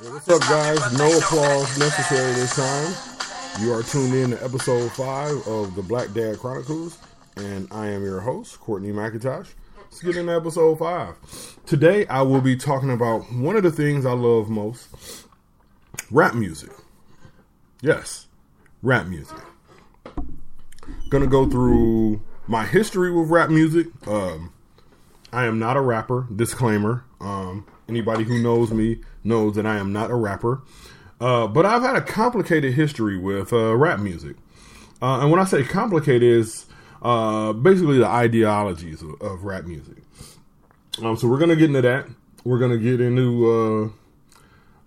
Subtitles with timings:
[0.00, 0.96] What's up, guys?
[0.96, 3.60] No applause necessary this time.
[3.60, 6.98] You are tuned in to episode five of the Black Dad Chronicles,
[7.36, 9.48] and I am your host, Courtney McIntosh.
[9.76, 11.16] Let's get into episode five.
[11.66, 15.26] Today, I will be talking about one of the things I love most
[16.12, 16.70] rap music.
[17.82, 18.28] Yes,
[18.82, 19.38] rap music.
[21.08, 23.88] Gonna go through my history with rap music.
[24.06, 24.52] Um,
[25.32, 26.26] I am not a rapper.
[26.34, 27.04] Disclaimer.
[27.20, 30.62] Um, anybody who knows me knows that I am not a rapper.
[31.20, 34.36] Uh, but I've had a complicated history with uh, rap music.
[35.02, 36.66] Uh, and when I say complicated, is
[37.02, 39.96] uh, basically the ideologies of, of rap music.
[41.02, 42.06] Um, so we're gonna get into that.
[42.44, 43.92] We're gonna get into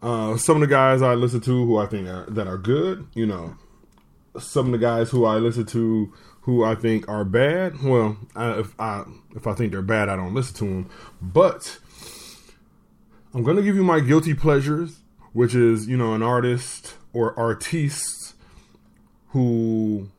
[0.01, 2.57] uh, uh, some of the guys I listen to who I think are, that are
[2.57, 3.07] good.
[3.13, 3.55] You know,
[4.39, 7.81] some of the guys who I listen to who I think are bad.
[7.83, 9.03] Well, I, if I
[9.35, 10.89] if I think they're bad, I don't listen to them.
[11.21, 11.79] But
[13.33, 14.99] I'm to give you my guilty pleasures,
[15.33, 18.33] which is, you know, an artist or artists
[19.29, 20.09] who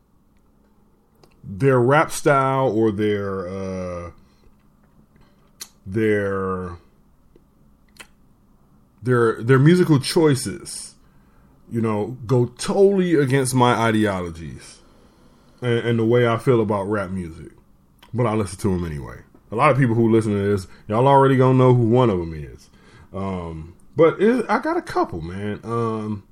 [1.43, 4.11] their rap style or their uh
[5.85, 6.77] their
[9.01, 10.95] their their musical choices,
[11.69, 14.79] you know, go totally against my ideologies
[15.63, 17.51] and, and the way I feel about rap music.
[18.13, 19.17] But I listen to them anyway.
[19.51, 22.19] A lot of people who listen to this, y'all already gonna know who one of
[22.19, 22.69] them is.
[23.13, 25.59] Um, but it, I got a couple, man.
[25.63, 26.23] Um,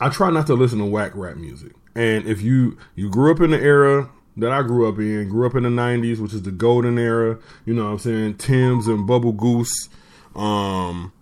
[0.00, 1.72] I try not to listen to whack rap music.
[1.94, 5.46] And if you you grew up in the era that I grew up in, grew
[5.46, 8.34] up in the '90s, which is the golden era, you know what I'm saying?
[8.36, 9.88] Tim's and Bubble Goose,
[10.34, 11.12] um,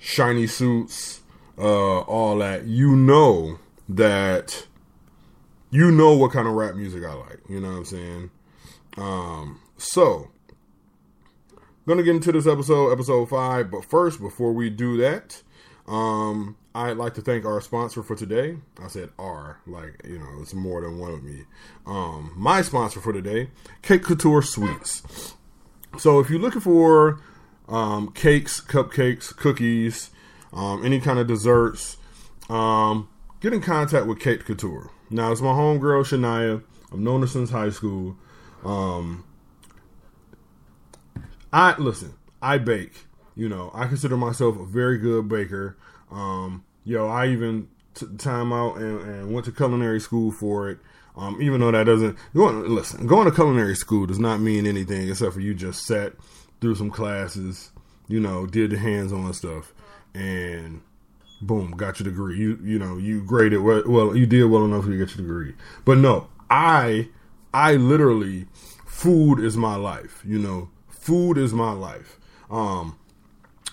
[0.00, 1.20] shiny suits,
[1.56, 2.64] uh, all that.
[2.66, 4.66] You know that
[5.70, 7.40] you know what kind of rap music I like.
[7.48, 8.30] You know what I'm saying?
[8.96, 10.30] Um, so
[11.88, 13.70] gonna get into this episode, episode five.
[13.70, 15.42] But first, before we do that,
[15.86, 18.58] um, I'd like to thank our sponsor for today.
[18.80, 21.44] I said "our," like you know, it's more than one of me.
[21.86, 23.50] Um, my sponsor for today,
[23.82, 25.34] Cake Couture Sweets.
[25.98, 27.20] So if you're looking for
[27.68, 30.10] um, cakes, cupcakes, cookies,
[30.52, 31.96] um, any kind of desserts,
[32.50, 33.08] um,
[33.40, 34.90] get in contact with Cake Couture.
[35.10, 36.62] Now it's my homegirl Shania.
[36.92, 38.16] I've known her since high school.
[38.64, 39.24] Um,
[41.52, 42.14] I listen.
[42.40, 42.92] I bake.
[43.34, 45.76] You know, I consider myself a very good baker.
[46.10, 50.78] Um, yo, I even took time out and, and, went to culinary school for it.
[51.16, 55.08] Um, even though that doesn't going listen, going to culinary school does not mean anything
[55.08, 56.12] except for you just sat
[56.60, 57.72] through some classes,
[58.06, 59.72] you know, did the hands-on stuff,
[60.14, 60.80] and
[61.40, 62.38] boom, got your degree.
[62.38, 65.54] You you know you graded well, you did well enough to get your degree.
[65.84, 67.08] But no, I
[67.52, 68.46] I literally
[68.86, 70.22] food is my life.
[70.26, 72.18] You know, food is my life.
[72.50, 72.98] Um,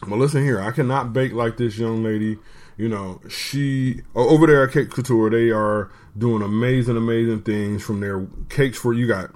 [0.07, 2.37] but listen here, I cannot bake like this young lady.
[2.77, 8.01] You know, she over there at Cake Couture, they are doing amazing, amazing things from
[8.01, 9.31] their cakes for you got.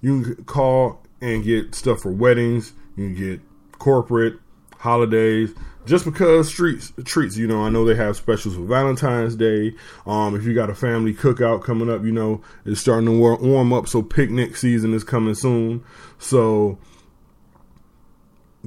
[0.00, 2.72] You can call and get stuff for weddings.
[2.96, 3.40] You can get
[3.78, 4.38] corporate
[4.78, 5.54] holidays.
[5.86, 9.74] Just because streets treats, you know, I know they have specials for Valentine's Day.
[10.04, 13.72] Um, if you got a family cookout coming up, you know, it's starting to warm
[13.72, 13.88] up.
[13.88, 15.84] So picnic season is coming soon.
[16.18, 16.78] So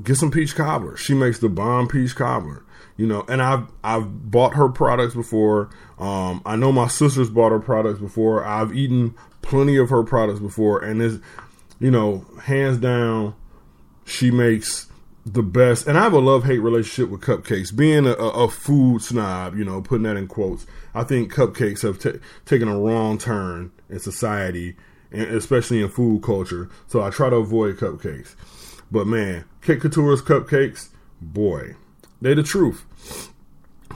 [0.02, 0.98] get some peach cobbler.
[0.98, 2.64] She makes the bomb peach cobbler.
[2.98, 5.70] You know, and I've I've bought her products before.
[6.00, 8.44] Um, I know my sisters bought her products before.
[8.44, 11.20] I've eaten plenty of her products before, and it's
[11.80, 13.34] you know, hands down,
[14.06, 14.88] she makes
[15.34, 15.88] the best.
[15.88, 17.76] And I have a love hate relationship with cupcakes.
[17.76, 22.00] Being a, a, food snob, you know, putting that in quotes, I think cupcakes have
[22.00, 24.76] t- taken a wrong turn in society,
[25.12, 26.70] and especially in food culture.
[26.88, 28.36] So I try to avoid cupcakes.
[28.92, 30.90] But man, Kit Couture's cupcakes,
[31.22, 31.76] boy,
[32.22, 32.86] they the truth.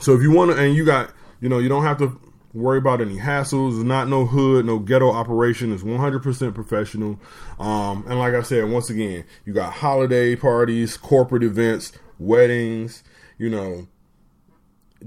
[0.01, 1.11] So if you want to, and you got,
[1.41, 2.19] you know, you don't have to
[2.53, 3.83] worry about any hassles.
[3.83, 5.73] Not no hood, no ghetto operation.
[5.73, 7.19] It's 100% professional.
[7.59, 13.03] Um, and like I said, once again, you got holiday parties, corporate events, weddings.
[13.37, 13.87] You know,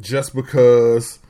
[0.00, 1.20] just because,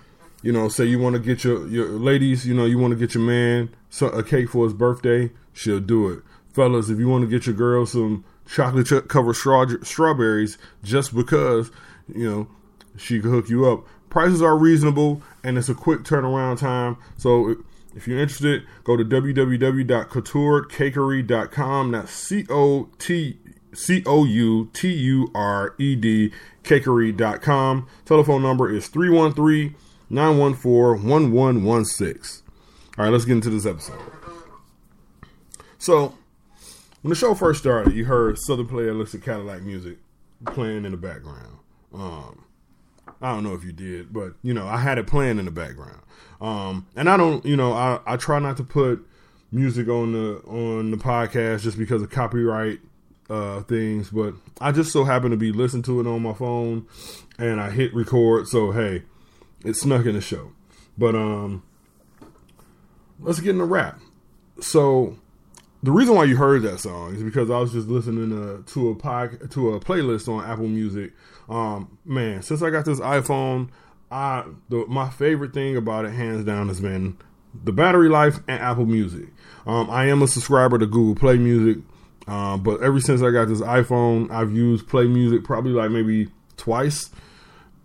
[0.43, 2.99] you know, say you want to get your your ladies, you know, you want to
[2.99, 3.71] get your man
[4.03, 6.21] a cake for his birthday, she'll do it.
[6.53, 11.71] Fellas, if you want to get your girl some chocolate covered straw- strawberries just because
[12.13, 12.49] you know
[12.97, 13.87] she could hook you up.
[14.11, 16.97] Prices are reasonable and it's a quick turnaround time.
[17.17, 17.57] So
[17.95, 21.93] if you're interested, go to www.couturecakery.com.
[21.93, 23.39] That's C O T
[23.73, 26.33] C O U T U R E D
[26.63, 27.87] cakery.com.
[28.05, 29.75] Telephone number is 313
[30.11, 32.43] 914 1116.
[32.99, 34.01] All right, let's get into this episode.
[35.79, 36.15] So,
[37.03, 39.99] when the show first started, you heard Southern Playalistic Cadillac music
[40.47, 41.59] playing in the background.
[41.93, 42.46] Um,
[43.21, 45.51] I don't know if you did, but you know, I had it playing in the
[45.51, 46.03] background.
[46.41, 49.07] Um, and I don't, you know, I, I try not to put
[49.51, 52.81] music on the on the podcast just because of copyright
[53.31, 56.87] uh, things, but I just so happen to be listening to it on my phone,
[57.39, 58.49] and I hit record.
[58.49, 59.03] So hey,
[59.65, 60.53] it snuck in the show.
[60.99, 61.63] But um,
[63.21, 63.99] let's get into rap.
[64.61, 65.17] So
[65.83, 68.91] the reason why you heard that song is because I was just listening to, to
[68.91, 71.13] a pod, to a playlist on Apple Music.
[71.49, 73.71] Um, man, since I got this iPhone,
[74.11, 77.17] I the, my favorite thing about it, hands down, has been
[77.65, 79.29] the battery life and Apple Music.
[79.67, 81.83] Um, I am a subscriber to Google Play Music,
[82.29, 86.29] uh, but ever since I got this iPhone, I've used Play Music probably like maybe
[86.57, 87.11] twice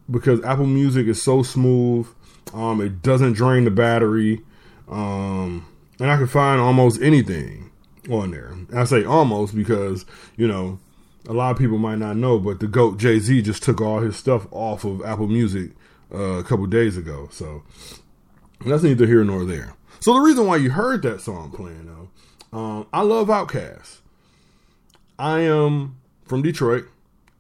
[0.09, 2.07] because Apple Music is so smooth.
[2.53, 4.41] Um, it doesn't drain the battery,
[4.89, 5.65] um,
[5.99, 7.71] and I can find almost anything
[8.09, 8.53] on there.
[8.75, 10.05] I say almost because
[10.35, 10.79] you know
[11.27, 14.00] a lot of people might not know, but the goat Jay Z just took all
[14.00, 15.71] his stuff off of Apple Music
[16.13, 17.29] uh, a couple days ago.
[17.31, 17.63] So
[18.65, 19.75] that's neither here nor there.
[20.00, 24.00] So the reason why you heard that song playing though, um, I love Outkast.
[25.19, 26.85] I am from Detroit,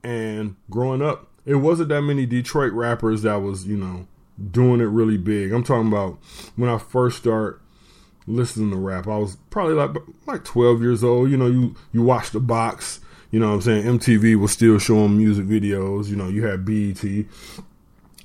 [0.03, 4.07] and growing up, it wasn't that many Detroit rappers that was you know
[4.51, 5.51] doing it really big.
[5.51, 6.19] I'm talking about
[6.55, 7.61] when I first start
[8.27, 9.07] listening to rap.
[9.07, 9.95] I was probably like
[10.27, 11.31] like 12 years old.
[11.31, 12.99] You know, you you watch the box.
[13.31, 13.99] You know what I'm saying?
[13.99, 16.07] MTV was still showing music videos.
[16.09, 17.25] You know, you had BET.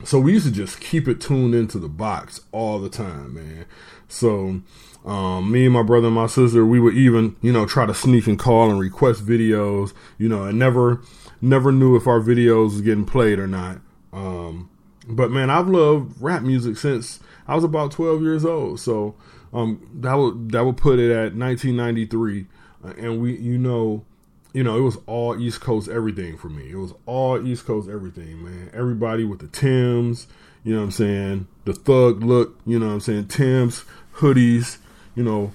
[0.04, 3.66] So we used to just keep it tuned into the box all the time, man.
[4.08, 4.60] So
[5.04, 7.94] um, me and my brother and my sister, we would even, you know, try to
[7.94, 11.00] sneak and call and request videos, you know, and never,
[11.40, 13.78] never knew if our videos was getting played or not.
[14.12, 14.68] Um,
[15.06, 18.80] but man, I've loved rap music since I was about 12 years old.
[18.80, 19.14] So,
[19.52, 22.46] um, that would, that would put it at 1993.
[22.84, 24.04] Uh, and we, you know,
[24.52, 26.70] you know, it was all East Coast everything for me.
[26.70, 28.70] It was all East Coast everything, man.
[28.72, 30.26] Everybody with the Tims,
[30.64, 31.46] you know what I'm saying?
[31.64, 33.28] The thug look, you know what I'm saying?
[33.28, 33.84] Tims,
[34.16, 34.78] hoodies,
[35.14, 35.52] you know,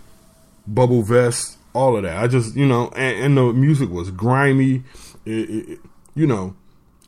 [0.68, 2.18] bubble vests, all of that.
[2.18, 4.84] I just, you know, and, and the music was grimy.
[5.26, 5.80] It, it,
[6.16, 6.56] you know,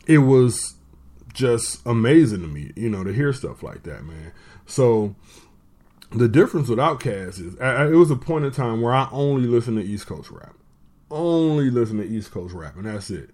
[0.07, 0.75] it was
[1.33, 4.31] just amazing to me, you know, to hear stuff like that, man.
[4.65, 5.15] So
[6.11, 9.47] the difference with Outkast is, I, it was a point in time where I only
[9.47, 10.55] listened to East Coast rap
[11.13, 13.29] only listen to East Coast rap, and that's it.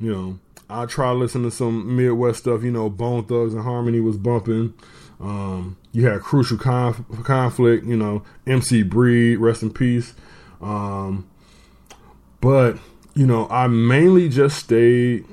[0.00, 2.62] You know, I try to listen to some Midwest stuff.
[2.62, 4.74] You know, Bone Thugs-n-Harmony was bumping.
[5.20, 7.84] Um, you had Crucial Conf- Conflict.
[7.84, 10.14] You know, MC Breed, rest in peace.
[10.60, 11.28] Um,
[12.40, 12.78] but
[13.14, 15.24] you know, I mainly just stayed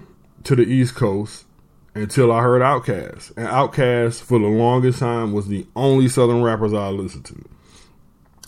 [0.44, 1.46] to the East Coast
[1.94, 3.36] until I heard Outkast.
[3.36, 7.50] And Outkast, for the longest time, was the only Southern rappers I listened to.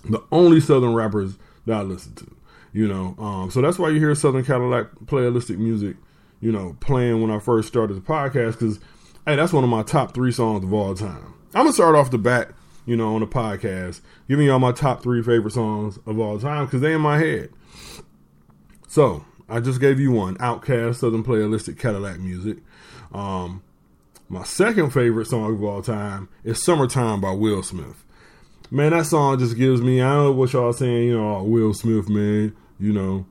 [0.06, 2.33] The only Southern rappers that I listened to.
[2.74, 5.96] You know, um, so that's why you hear Southern Cadillac playalistic music,
[6.42, 8.80] you know, playing when I first started the podcast because,
[9.28, 11.36] hey, that's one of my top three songs of all time.
[11.54, 12.50] I'm gonna start off the bat,
[12.88, 16.66] you know, on the podcast, giving y'all my top three favorite songs of all time
[16.66, 17.52] because they in my head.
[18.88, 22.58] So I just gave you one, Outkast Southern Playalistic Cadillac music.
[23.14, 23.62] Um,
[24.30, 28.04] my second favorite song of all time is "Summertime" by Will Smith.
[28.72, 30.02] Man, that song just gives me.
[30.02, 31.10] I don't know what y'all saying.
[31.10, 33.26] You know, oh, Will Smith, man you know,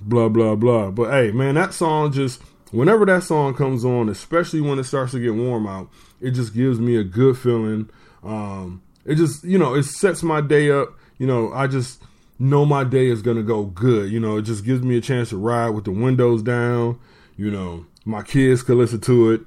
[0.00, 0.90] blah blah blah.
[0.90, 5.12] But hey, man, that song just whenever that song comes on, especially when it starts
[5.12, 5.88] to get warm out,
[6.20, 7.90] it just gives me a good feeling.
[8.22, 10.94] Um, it just you know it sets my day up.
[11.18, 12.02] You know, I just
[12.38, 14.10] know my day is gonna go good.
[14.10, 16.98] You know, it just gives me a chance to ride with the windows down.
[17.36, 19.40] You know, my kids could listen to it.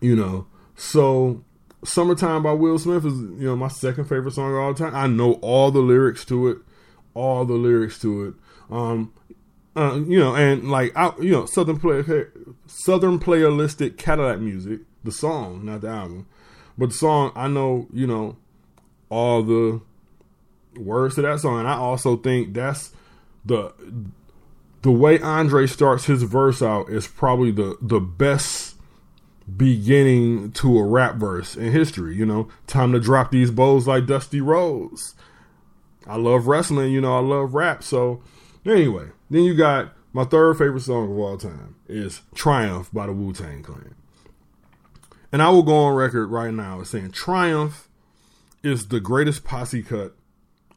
[0.00, 1.42] You know, so
[1.84, 4.94] "Summertime" by Will Smith is you know my second favorite song of all time.
[4.94, 6.58] I know all the lyrics to it
[7.14, 8.34] all the lyrics to it.
[8.70, 9.12] Um,
[9.76, 12.02] uh, you know, and like you know, Southern play,
[12.66, 16.26] Southern playalistic Cadillac music, the song, not the album,
[16.78, 17.32] but the song.
[17.34, 18.36] I know, you know,
[19.08, 19.80] all the
[20.76, 22.92] words to that song, and I also think that's
[23.44, 23.72] the
[24.82, 28.76] the way Andre starts his verse out is probably the the best
[29.56, 32.14] beginning to a rap verse in history.
[32.14, 35.14] You know, time to drop these bows like Dusty Rhodes.
[36.06, 37.82] I love wrestling, you know, I love rap.
[37.82, 38.22] So
[38.66, 43.12] anyway, then you got my third favorite song of all time is Triumph by the
[43.12, 43.94] Wu Tang Clan.
[45.32, 47.88] And I will go on record right now as saying Triumph
[48.62, 50.14] is the greatest posse cut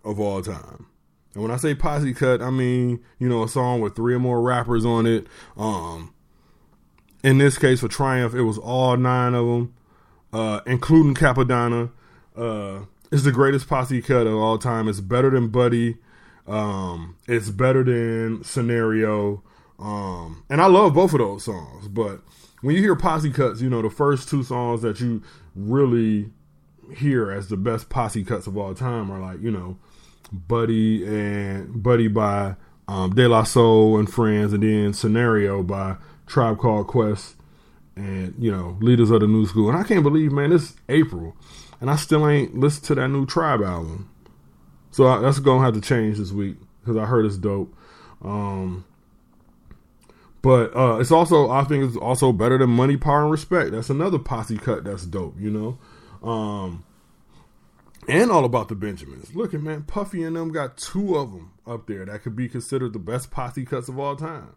[0.04, 0.88] of all time.
[1.34, 4.20] And when I say posse cut, I mean, you know, a song with three or
[4.20, 5.28] more rappers on it.
[5.56, 6.14] Um,
[7.24, 9.74] in this case, for Triumph, it was all nine of them,
[10.34, 11.92] uh, including Cappadonna.
[12.36, 14.88] Uh, it's the greatest posse cut of all time.
[14.88, 15.98] It's better than Buddy.
[16.48, 19.44] Um, it's better than Scenario.
[19.80, 22.22] Um, and I love both of those songs, but
[22.62, 25.22] when you hear posse cuts, you know the first two songs that you
[25.56, 26.32] really
[26.96, 29.78] hear as the best posse cuts of all time are like you know,
[30.32, 32.56] Buddy and Buddy by
[32.88, 37.36] um, De La Soul and Friends, and then Scenario by Tribe Called Quest,
[37.96, 39.70] and you know Leaders of the New School.
[39.70, 41.36] And I can't believe, man, it's April,
[41.80, 44.10] and I still ain't listened to that new Tribe album.
[44.92, 47.76] So I, that's gonna have to change this week because I heard it's dope.
[48.24, 48.86] Um,
[50.42, 53.72] but uh, it's also I think it's also better than Money, Power, and Respect.
[53.72, 55.36] That's another posse cut that's dope.
[55.40, 55.78] You know.
[56.28, 56.84] Um,
[58.08, 59.36] and all about the Benjamins.
[59.36, 62.48] Look at man, Puffy and them got two of them up there that could be
[62.48, 64.56] considered the best posse cuts of all time.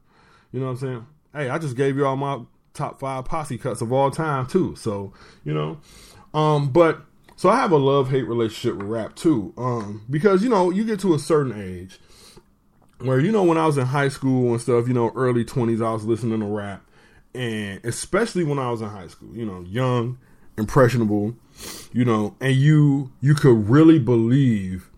[0.52, 1.06] You know what I'm saying?
[1.34, 2.40] Hey, I just gave you all my
[2.72, 4.76] top five posse cuts of all time too.
[4.76, 5.12] So
[5.44, 5.80] you know,
[6.32, 7.02] um, but
[7.40, 10.84] so I have a love hate relationship with rap too, um, because you know you
[10.84, 11.98] get to a certain age
[12.98, 15.80] where you know when I was in high school and stuff, you know, early twenties,
[15.80, 16.84] I was listening to rap,
[17.34, 20.18] and especially when I was in high school, you know, young,
[20.58, 21.34] impressionable,
[21.94, 24.90] you know, and you you could really believe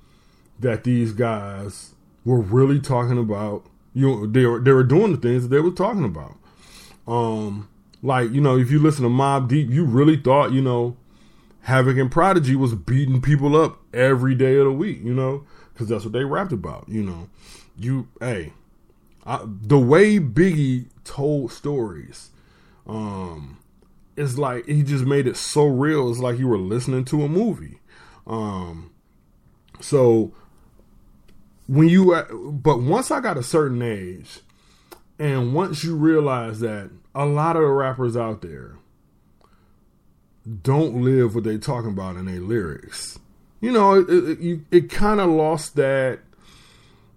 [0.59, 1.95] that these guys
[2.25, 5.61] were really talking about you know they were they were doing the things that they
[5.61, 6.35] were talking about.
[7.07, 7.69] Um,
[8.03, 10.97] like you know, if you listen to Mobb Deep, you really thought you know
[11.63, 15.89] Havoc and Prodigy was beating people up every day of the week, you know, because
[15.89, 17.29] that's what they rapped about, you know.
[17.77, 18.53] You, hey,
[19.25, 22.31] I, the way Biggie told stories,
[22.87, 23.59] um,
[24.17, 26.11] it's like he just made it so real.
[26.11, 27.81] It's like you were listening to a movie.
[28.27, 28.93] Um,
[29.81, 30.35] so
[31.69, 32.13] when you,
[32.61, 34.41] but once I got a certain age,
[35.19, 38.77] and once you realize that a lot of the rappers out there
[40.63, 43.19] don't live what they talking about in their lyrics.
[43.61, 46.19] You know, it, it, it, kind of lost that,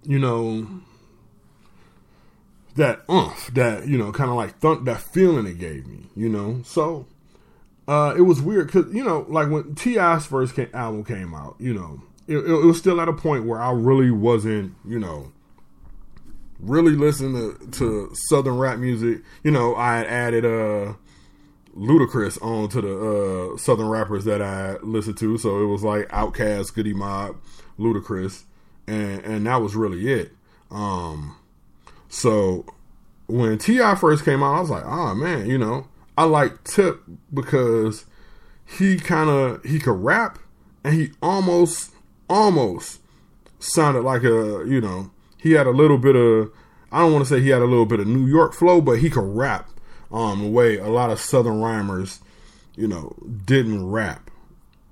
[0.04, 0.68] you know,
[2.76, 6.30] that umph, that, you know, kind of like thunk, that feeling it gave me, you
[6.30, 6.62] know?
[6.64, 7.08] So,
[7.88, 11.56] uh, it was weird because, you know, like when T.I.'s first came, album came out,
[11.58, 15.32] you know, it, it was still at a point where I really wasn't, you know,
[16.60, 19.24] really listening to, to Southern rap music.
[19.44, 20.94] You know, I had added, uh,
[21.76, 25.38] Ludacris on to the uh, Southern rappers that I listened to.
[25.38, 27.38] So it was like Outkast, Goodie Mob,
[27.78, 28.44] Ludacris,
[28.88, 30.32] and and that was really it.
[30.72, 31.38] Um,
[32.10, 32.66] so
[33.28, 33.96] when T.I.
[33.96, 37.02] first came out, I was like, oh man, you know, I like Tip
[37.34, 38.06] because
[38.66, 40.40] he kind of he could rap
[40.84, 41.92] and he almost
[42.30, 43.02] almost
[43.60, 46.52] sounded like a you know he had a little bit of
[46.92, 49.00] I don't want to say he had a little bit of New York flow, but
[49.00, 49.70] he could rap
[50.12, 52.20] um, the way a lot of Southern rhymers,
[52.76, 54.30] you know, didn't rap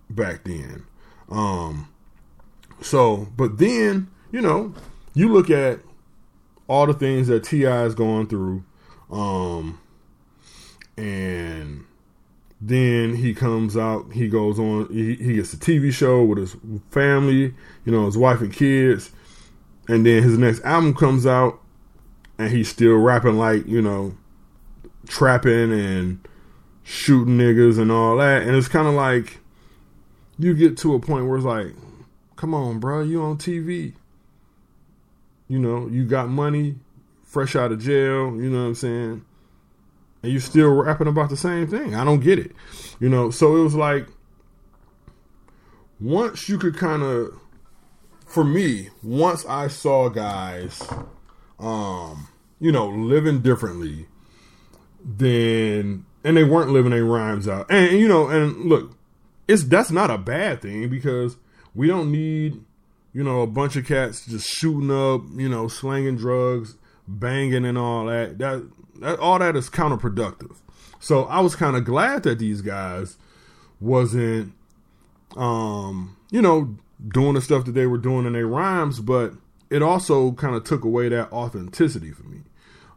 [0.09, 0.85] back then.
[1.29, 1.89] Um,
[2.81, 4.73] so, but then, you know,
[5.13, 5.79] you look at
[6.67, 7.85] all the things that T.I.
[7.85, 8.63] is going through,
[9.11, 9.79] um,
[10.97, 11.85] and
[12.59, 16.55] then he comes out, he goes on, he, he gets a TV show with his
[16.91, 17.53] family,
[17.85, 19.11] you know, his wife and kids,
[19.87, 21.59] and then his next album comes out,
[22.37, 24.15] and he's still rapping like, you know,
[25.07, 26.27] trapping and
[26.83, 28.43] shooting niggas and all that.
[28.43, 29.39] And it's kind of like
[30.37, 31.73] you get to a point where it's like,
[32.35, 33.93] come on, bro, you on TV.
[35.47, 36.75] You know, you got money,
[37.23, 39.25] fresh out of jail, you know what I'm saying?
[40.23, 41.95] And you still rapping about the same thing.
[41.95, 42.53] I don't get it.
[42.99, 44.07] You know, so it was like
[45.99, 47.39] once you could kind of
[48.25, 50.81] for me, once I saw guys
[51.59, 52.27] um,
[52.59, 54.07] you know, living differently
[55.03, 57.69] then and they weren't living their rhymes out.
[57.69, 58.97] And, you know, and look,
[59.47, 61.37] it's that's not a bad thing because
[61.75, 62.63] we don't need
[63.13, 67.77] you know a bunch of cats just shooting up, you know, slanging drugs, banging and
[67.77, 68.37] all that.
[68.37, 68.69] That
[68.99, 70.55] that all that is counterproductive.
[70.99, 73.17] So I was kind of glad that these guys
[73.81, 74.53] wasn't
[75.35, 76.75] um, you know,
[77.07, 79.33] doing the stuff that they were doing in their rhymes, but
[79.69, 82.41] it also kind of took away that authenticity for me.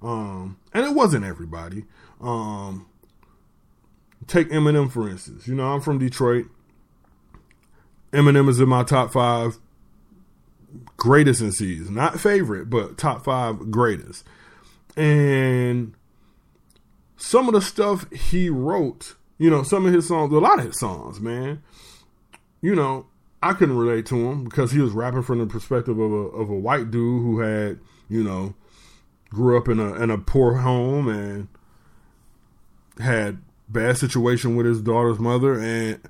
[0.02, 1.84] Um, and it wasn't everybody.
[2.20, 2.86] Um,
[4.26, 5.46] take Eminem for instance.
[5.46, 6.46] You know, I'm from Detroit.
[8.12, 9.58] Eminem is in my top five
[10.96, 14.24] greatest MCs, not favorite, but top five greatest.
[14.96, 15.94] And
[17.16, 20.66] some of the stuff he wrote, you know, some of his songs, a lot of
[20.66, 21.62] his songs, man,
[22.62, 23.06] you know,
[23.42, 26.48] I couldn't relate to him because he was rapping from the perspective of a of
[26.48, 28.54] a white dude who had, you know,
[29.30, 31.48] grew up in a in a poor home and
[32.98, 36.00] had bad situation with his daughter's mother and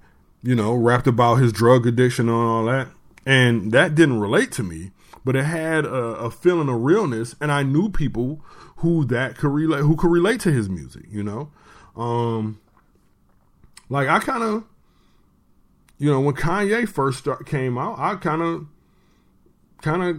[0.42, 2.88] you know rapped about his drug addiction and all that
[3.24, 4.90] and that didn't relate to me
[5.26, 8.40] but it had a, a feeling of realness, and I knew people
[8.76, 11.06] who that could relate, who could relate to his music.
[11.10, 11.50] You know,
[11.96, 12.60] um,
[13.88, 14.64] like I kind of,
[15.98, 18.66] you know, when Kanye first start, came out, I kind of,
[19.82, 20.16] kind of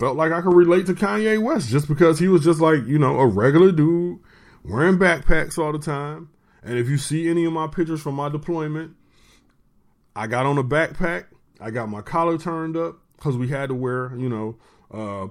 [0.00, 2.98] felt like I could relate to Kanye West just because he was just like you
[2.98, 4.18] know a regular dude
[4.64, 6.30] wearing backpacks all the time.
[6.62, 8.96] And if you see any of my pictures from my deployment,
[10.16, 11.26] I got on a backpack.
[11.60, 14.56] I got my collar turned up because we had to wear, you know,
[14.90, 15.28] uh,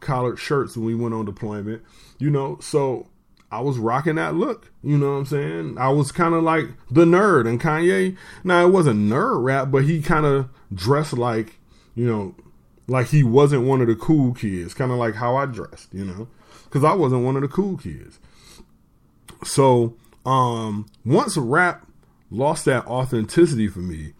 [0.00, 1.82] collared shirts when we went on deployment.
[2.18, 3.08] You know, so
[3.52, 4.72] I was rocking that look.
[4.82, 5.78] You know what I'm saying?
[5.78, 8.16] I was kind of like the nerd, and Kanye.
[8.42, 11.58] Now it wasn't nerd rap, but he kind of dressed like,
[11.94, 12.34] you know,
[12.86, 14.74] like he wasn't one of the cool kids.
[14.74, 16.28] Kind of like how I dressed, you know,
[16.64, 18.18] because I wasn't one of the cool kids.
[19.44, 19.96] So
[20.26, 21.86] um, once rap
[22.30, 24.12] lost that authenticity for me,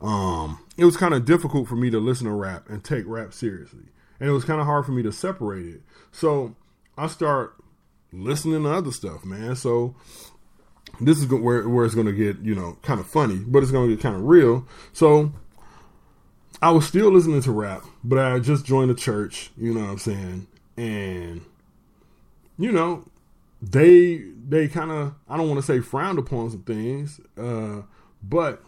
[0.00, 3.32] um, it was kind of difficult for me to listen to rap and take rap
[3.32, 3.84] seriously,
[4.20, 5.82] and it was kind of hard for me to separate it.
[6.12, 6.54] So
[6.96, 7.56] I start
[8.12, 9.56] listening to other stuff, man.
[9.56, 9.96] So
[11.00, 13.96] this is where where it's to get you know kind of funny, but it's to
[13.96, 14.66] get kind of real.
[14.92, 15.32] So
[16.60, 19.50] I was still listening to rap, but I just joined the church.
[19.56, 20.46] You know what I'm saying?
[20.76, 21.42] And
[22.58, 23.04] you know,
[23.62, 27.82] they they kind of I don't want to say frowned upon some things, uh,
[28.22, 28.62] but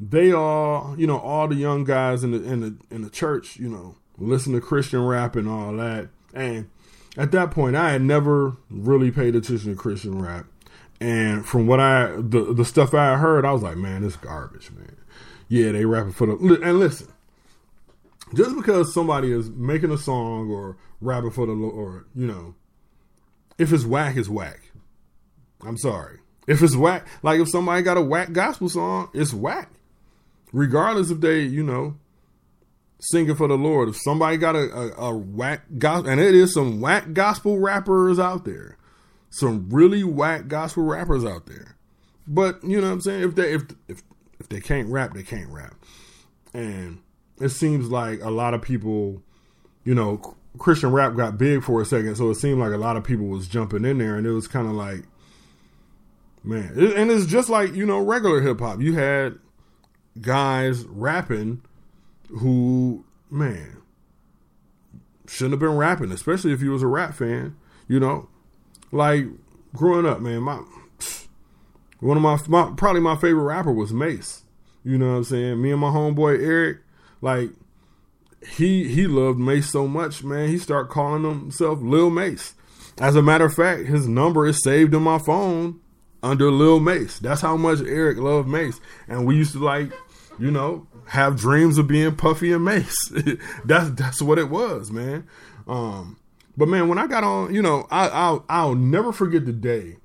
[0.00, 3.56] they all you know all the young guys in the in the in the church
[3.56, 6.68] you know listen to Christian rap and all that, and
[7.16, 10.46] at that point I had never really paid attention to Christian rap,
[11.00, 14.70] and from what I the the stuff I heard, I was like, man, this garbage,
[14.70, 14.96] man.
[15.48, 17.08] Yeah, they rapping for the and listen.
[18.34, 22.54] Just because somebody is making a song or rapping for the or you know
[23.58, 24.60] if it's whack, it's whack.
[25.64, 26.20] I'm sorry.
[26.46, 29.70] If it's whack, like if somebody got a whack gospel song, it's whack.
[30.52, 31.96] Regardless if they, you know,
[33.00, 33.90] singing for the Lord.
[33.90, 38.18] If somebody got a, a, a whack gospel, and it is some whack gospel rappers
[38.18, 38.78] out there,
[39.28, 41.76] some really whack gospel rappers out there.
[42.26, 43.24] But you know what I'm saying?
[43.24, 44.02] If they if if
[44.40, 45.74] if they can't rap, they can't rap.
[46.54, 47.00] And
[47.40, 49.22] it seems like a lot of people,
[49.84, 52.96] you know, Christian rap got big for a second, so it seemed like a lot
[52.96, 55.04] of people was jumping in there, and it was kind of like,
[56.42, 58.80] man, and it's just like you know regular hip hop.
[58.80, 59.38] You had
[60.20, 61.62] guys rapping
[62.28, 63.82] who, man,
[65.28, 67.56] shouldn't have been rapping, especially if you was a rap fan.
[67.86, 68.28] You know,
[68.90, 69.26] like
[69.74, 70.62] growing up, man, my
[72.00, 74.42] one of my, my probably my favorite rapper was Mase.
[74.84, 75.60] You know what I'm saying?
[75.60, 76.78] Me and my homeboy Eric,
[77.20, 77.50] like
[78.46, 80.48] he he loved Mase so much, man.
[80.48, 82.54] He started calling himself Lil Mase.
[82.98, 85.80] As a matter of fact, his number is saved in my phone
[86.22, 87.18] under Lil Mase.
[87.18, 89.92] That's how much Eric loved Mase, and we used to like,
[90.38, 92.94] you know, have dreams of being Puffy and Mase.
[93.64, 95.26] that's that's what it was, man.
[95.66, 96.18] Um,
[96.56, 99.96] but man, when I got on, you know, I, I'll I'll never forget the day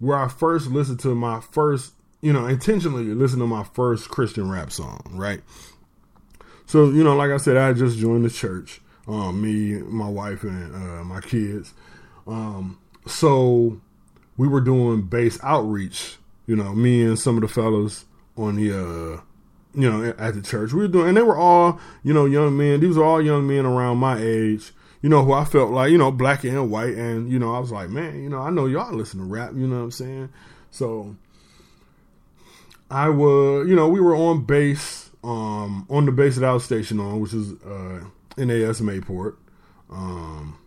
[0.00, 4.50] where I first listened to my first, you know, intentionally listen to my first Christian
[4.50, 5.40] rap song, right?
[6.66, 8.80] So you know, like I said, I just joined the church.
[9.06, 11.72] Um, me, my wife, and uh, my kids.
[12.26, 13.80] Um, so
[14.36, 16.16] we were doing base outreach.
[16.46, 18.04] You know, me and some of the fellows
[18.36, 19.20] on the, uh,
[19.74, 20.72] you know, at the church.
[20.72, 22.80] We were doing, and they were all, you know, young men.
[22.80, 24.72] These were all young men around my age.
[25.00, 27.58] You know, who I felt like, you know, black and white, and you know, I
[27.60, 29.52] was like, man, you know, I know y'all listen to rap.
[29.54, 30.28] You know what I'm saying?
[30.70, 31.16] So
[32.90, 36.64] I was, you know, we were on base um, on the base that I was
[36.64, 38.04] stationed on, which is uh,
[38.36, 39.36] NAS Mayport.
[39.90, 40.58] Um,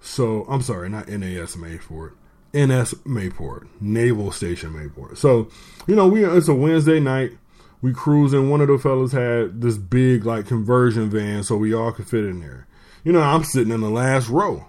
[0.00, 2.12] so I'm sorry, not NAS Mayport,
[2.54, 5.18] NS Mayport, Naval Station Mayport.
[5.18, 5.50] So
[5.86, 7.32] you know, we it's a Wednesday night.
[7.80, 8.50] We cruising.
[8.50, 12.24] One of the fellas had this big like conversion van, so we all could fit
[12.24, 12.66] in there.
[13.04, 14.66] You know, I'm sitting in the last row,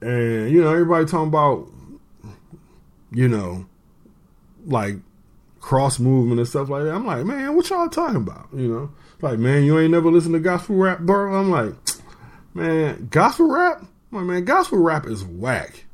[0.00, 1.68] and you know, everybody talking about,
[3.10, 3.66] you know,
[4.66, 4.96] like
[5.60, 6.94] cross movement and stuff like that.
[6.94, 8.48] I'm like, man, what y'all talking about?
[8.52, 8.90] You know,
[9.22, 11.34] like, man, you ain't never listened to gospel rap, bro.
[11.34, 11.74] I'm like,
[12.52, 13.82] man, gospel rap?
[14.12, 15.84] I'm like, man, gospel rap is whack.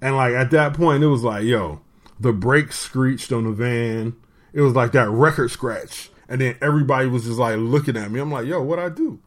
[0.00, 1.80] And like at that point, it was like, yo,
[2.20, 4.14] the brakes screeched on the van.
[4.52, 8.20] It was like that record scratch, and then everybody was just like looking at me.
[8.20, 9.20] I'm like, yo, what I do?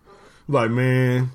[0.47, 1.31] Like, man,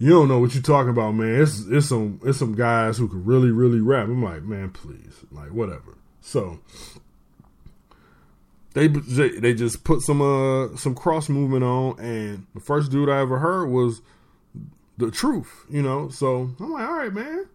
[0.00, 1.42] you don't know what you're talking about, man.
[1.42, 4.06] It's it's some it's some guys who can really really rap.
[4.06, 5.98] I'm like, man, please, like whatever.
[6.22, 6.58] So
[8.72, 13.20] they they just put some uh some cross movement on, and the first dude I
[13.20, 14.00] ever heard was
[14.96, 16.08] the truth, you know.
[16.08, 17.46] So I'm like, all right, man.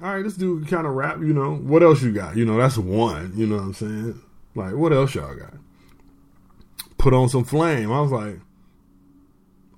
[0.00, 1.56] All right, this dude can kind of rap, you know.
[1.56, 2.38] What else you got?
[2.38, 3.34] You know, that's one.
[3.36, 4.22] You know what I'm saying?
[4.54, 5.52] Like, what else y'all got?
[6.96, 7.92] Put on some flame.
[7.92, 8.38] I was like,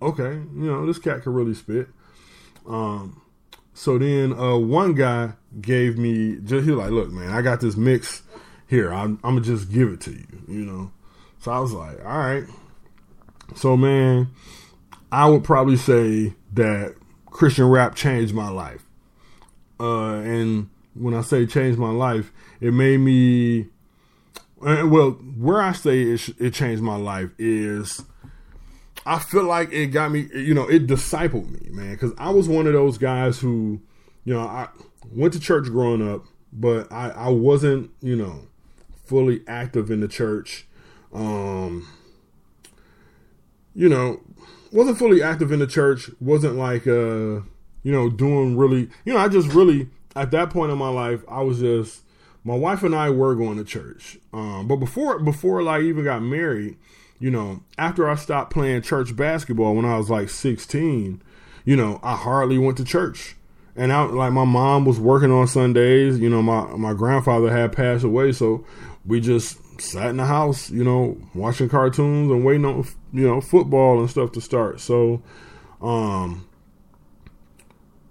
[0.04, 1.88] okay, you know, this cat can really spit.
[2.66, 3.20] Um,
[3.72, 7.60] so then uh, one guy gave me just he was like, look, man, I got
[7.60, 8.22] this mix
[8.66, 8.92] here.
[8.92, 10.92] I'm, I'm gonna just give it to you, you know.
[11.40, 12.44] So I was like, all right.
[13.56, 14.28] So man,
[15.10, 16.94] I would probably say that
[17.26, 18.84] Christian rap changed my life.
[19.80, 23.66] Uh, and when I say changed my life, it made me.
[24.60, 28.02] Well, where I say it, it changed my life is
[29.06, 32.48] I feel like it got me, you know, it discipled me, man, because I was
[32.48, 33.80] one of those guys who,
[34.24, 34.68] you know, I
[35.12, 38.46] went to church growing up, but I, I wasn't, you know,
[39.04, 40.66] fully active in the church.
[41.12, 41.86] Um,
[43.74, 44.20] you know,
[44.72, 47.42] wasn't fully active in the church, wasn't like, uh,
[47.82, 51.22] you know, doing really, you know, I just really, at that point in my life,
[51.28, 52.02] I was just,
[52.42, 54.18] my wife and I were going to church.
[54.32, 56.76] Um, but before, before like even got married,
[57.18, 61.22] you know, after I stopped playing church basketball when I was like 16,
[61.64, 63.36] you know, I hardly went to church.
[63.76, 67.72] And I like my mom was working on Sundays, you know, my my grandfather had
[67.72, 68.64] passed away, so
[69.04, 73.40] we just sat in the house, you know, watching cartoons and waiting on you know,
[73.40, 74.80] football and stuff to start.
[74.80, 75.22] So
[75.82, 76.46] um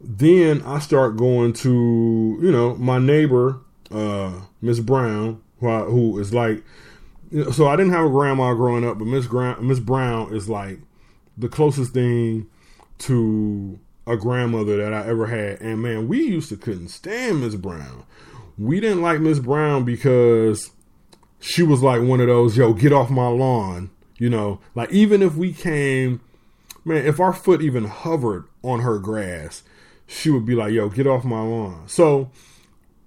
[0.03, 6.19] then I start going to, you know, my neighbor, uh, Miss Brown, who, I, who
[6.19, 6.61] is like
[7.51, 10.79] so I didn't have a grandma growing up, but Miss Gra- Miss Brown is like
[11.37, 12.47] the closest thing
[12.99, 15.61] to a grandmother that I ever had.
[15.61, 18.05] And man, we used to couldn't stand Miss Brown.
[18.57, 20.71] We didn't like Miss Brown because
[21.39, 23.89] she was like one of those, yo, get off my lawn.
[24.17, 26.21] You know, like even if we came,
[26.85, 29.63] man, if our foot even hovered on her grass,
[30.05, 31.87] she would be like, yo, get off my lawn.
[31.87, 32.29] So,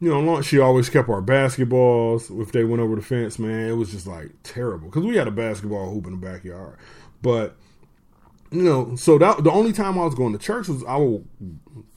[0.01, 2.41] you know, long- she always kept our basketballs.
[2.41, 5.29] If they went over the fence, man, it was just like terrible because we had
[5.29, 6.79] a basketball hoop in the backyard.
[7.23, 7.57] But
[8.51, 11.27] you know, so that the only time I was going to church was I would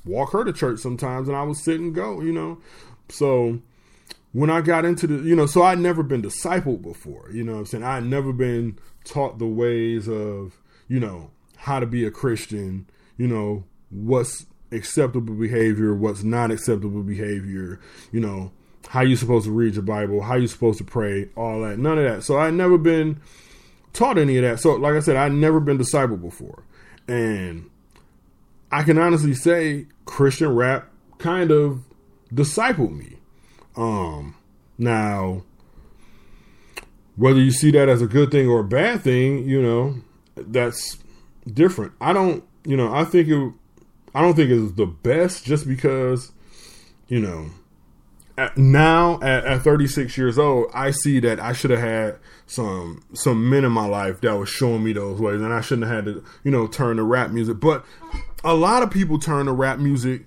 [0.06, 2.22] walk her to church sometimes, and I would sit and go.
[2.22, 2.58] You know,
[3.10, 3.60] so
[4.32, 7.30] when I got into the, you know, so I'd never been discipled before.
[7.32, 11.86] You know, I'm saying I'd never been taught the ways of, you know, how to
[11.86, 12.88] be a Christian.
[13.18, 17.80] You know, what's acceptable behavior, what's not acceptable behavior,
[18.12, 18.52] you know,
[18.88, 21.78] how you supposed to read your Bible, how you supposed to pray, all that.
[21.80, 22.24] None of that.
[22.24, 23.20] So I never been
[23.94, 24.60] taught any of that.
[24.60, 26.64] So like I said, I'd never been discipled before.
[27.08, 27.70] And
[28.72, 31.84] I can honestly say Christian rap kind of
[32.34, 33.18] discipled me.
[33.76, 34.36] Um
[34.78, 35.44] now
[37.16, 39.96] whether you see that as a good thing or a bad thing, you know,
[40.38, 40.98] that's
[41.52, 41.92] different.
[42.00, 43.54] I don't, you know, I think it
[44.13, 46.32] I don't think it's the best just because,
[47.08, 47.50] you know,
[48.38, 53.04] at, now at, at 36 years old, I see that I should have had some
[53.13, 56.06] some men in my life that was showing me those ways, and I shouldn't have
[56.06, 57.60] had to, you know, turn to rap music.
[57.60, 57.86] But
[58.43, 60.24] a lot of people turn to rap music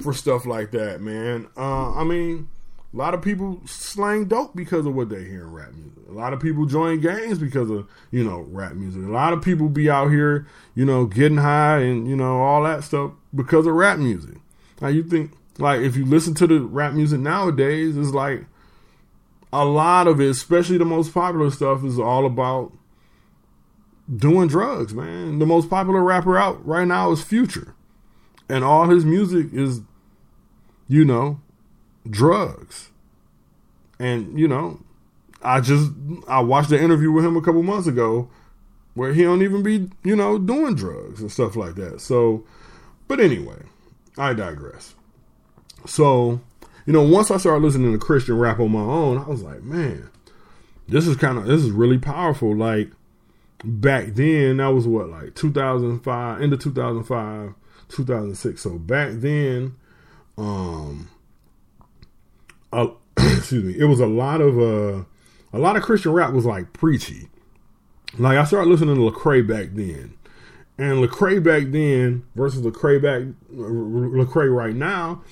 [0.00, 1.48] for stuff like that, man.
[1.56, 2.48] Uh, I mean,
[2.92, 6.02] a lot of people slang dope because of what they hear in rap music.
[6.08, 9.02] A lot of people join gangs because of you know rap music.
[9.04, 12.62] A lot of people be out here, you know, getting high and you know all
[12.62, 14.36] that stuff because of rap music.
[14.80, 18.44] Now you think like if you listen to the rap music nowadays, it's like
[19.52, 22.72] a lot of it, especially the most popular stuff, is all about
[24.14, 25.38] doing drugs, man.
[25.38, 27.74] The most popular rapper out right now is Future.
[28.48, 29.80] And all his music is,
[30.88, 31.40] you know,
[32.10, 32.90] drugs.
[33.98, 34.80] And, you know,
[35.42, 35.90] I just
[36.28, 38.28] I watched the interview with him a couple months ago
[38.94, 42.00] where he don't even be, you know, doing drugs and stuff like that.
[42.00, 42.44] So
[43.08, 43.62] but anyway,
[44.18, 44.94] I digress.
[45.86, 46.40] So,
[46.86, 49.62] you know, once I started listening to Christian rap on my own, I was like,
[49.62, 50.10] man,
[50.88, 52.54] this is kind of this is really powerful.
[52.54, 52.90] Like
[53.64, 57.54] back then, that was what like 2005, into 2005,
[57.88, 58.60] 2006.
[58.60, 59.76] So back then,
[60.36, 61.08] um,
[63.16, 65.04] excuse me, it was a lot of uh,
[65.52, 67.28] a lot of Christian rap was like preachy.
[68.18, 70.14] Like I started listening to Lecrae back then,
[70.78, 75.22] and Lecrae back then versus Lecrae back Lecrae right now,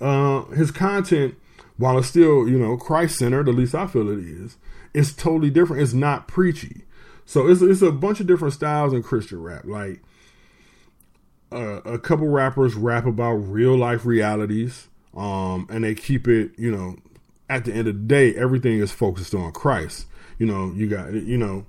[0.00, 1.34] uh, his content,
[1.76, 4.56] while it's still you know Christ centered, at least I feel it is,
[4.92, 5.82] it's totally different.
[5.82, 6.84] It's not preachy.
[7.26, 9.64] So it's it's a bunch of different styles in Christian rap.
[9.64, 10.02] Like
[11.52, 16.70] uh, a couple rappers rap about real life realities, um, and they keep it you
[16.70, 16.96] know
[17.48, 20.06] at the end of the day, everything is focused on Christ.
[20.38, 21.66] You know, you got you know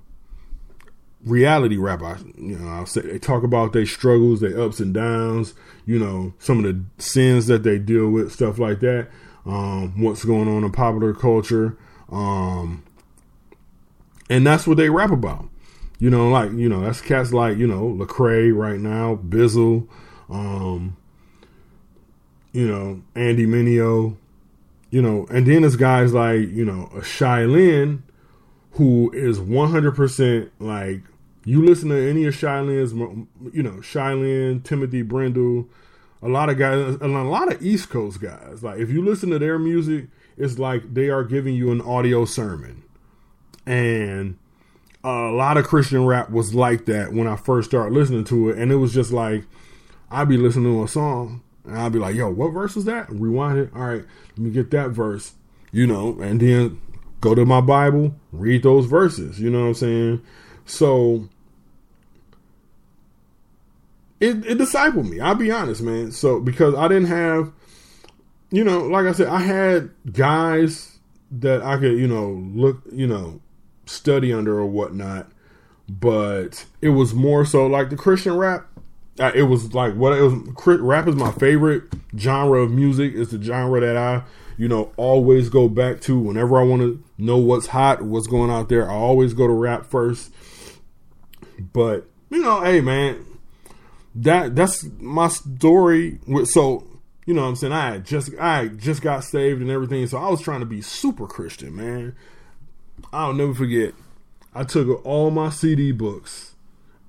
[1.24, 2.02] reality rap.
[2.02, 5.54] I you know I'll say they talk about their struggles, their ups and downs.
[5.84, 9.08] You know some of the sins that they deal with, stuff like that.
[9.44, 11.78] Um, what's going on in popular culture,
[12.10, 12.82] um,
[14.28, 15.48] and that's what they rap about.
[15.98, 19.86] You know, like you know, that's cats like you know Lecrae right now, Bizzle,
[20.28, 20.96] um,
[22.56, 24.16] you know Andy Mineo,
[24.90, 28.02] you know, and then there's guys like you know a Shai Linne,
[28.72, 31.02] who is 100 percent like
[31.44, 32.94] you listen to any of Shai Linne's,
[33.52, 35.68] you know, Shai Linne, Timothy Brindle,
[36.22, 38.62] a lot of guys, and a lot of East Coast guys.
[38.62, 40.06] Like if you listen to their music,
[40.38, 42.84] it's like they are giving you an audio sermon,
[43.66, 44.38] and
[45.04, 48.56] a lot of Christian rap was like that when I first started listening to it,
[48.56, 49.44] and it was just like
[50.10, 53.10] I'd be listening to a song and I'd be like, "Yo, what verse is that?"
[53.10, 53.70] Rewind it.
[53.74, 55.32] All right, let me get that verse,
[55.72, 56.80] you know, and then
[57.20, 59.40] go to my Bible, read those verses.
[59.40, 60.22] You know what I'm saying?
[60.64, 61.28] So
[64.20, 65.20] it, it discipled me.
[65.20, 66.12] I'll be honest, man.
[66.12, 67.52] So because I didn't have,
[68.50, 70.98] you know, like I said, I had guys
[71.30, 73.40] that I could, you know, look, you know,
[73.86, 75.30] study under or whatnot,
[75.88, 78.66] but it was more so like the Christian rap.
[79.18, 80.80] Uh, it was like what it was.
[80.80, 81.84] Rap is my favorite
[82.16, 83.14] genre of music.
[83.14, 84.22] It's the genre that I,
[84.58, 88.50] you know, always go back to whenever I want to know what's hot, what's going
[88.50, 88.90] out there.
[88.90, 90.32] I always go to rap first.
[91.72, 93.24] But you know, hey man,
[94.14, 96.18] that that's my story.
[96.44, 96.86] So
[97.24, 97.72] you know what I'm saying?
[97.72, 101.26] I just I just got saved and everything, so I was trying to be super
[101.26, 102.14] Christian, man.
[103.12, 103.94] I'll never forget.
[104.54, 106.54] I took all my CD books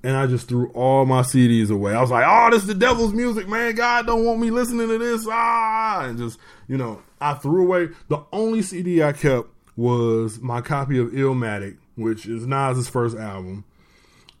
[0.02, 1.94] and I just threw all my CDs away.
[1.94, 3.74] I was like, "Oh, this is the devil's music, man.
[3.74, 7.88] God don't want me listening to this." Ah, and just you know, I threw away
[8.08, 13.64] the only CD I kept was my copy of Illmatic, which is Nas's first album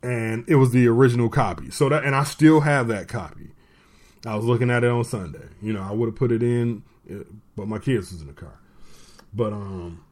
[0.02, 1.70] and it was the original copy.
[1.70, 3.50] So that, and I still have that copy.
[4.26, 5.46] I was looking at it on Sunday.
[5.62, 7.24] You know, I would have put it in, uh,
[7.56, 8.58] but my kids was in the car.
[9.32, 10.04] But um,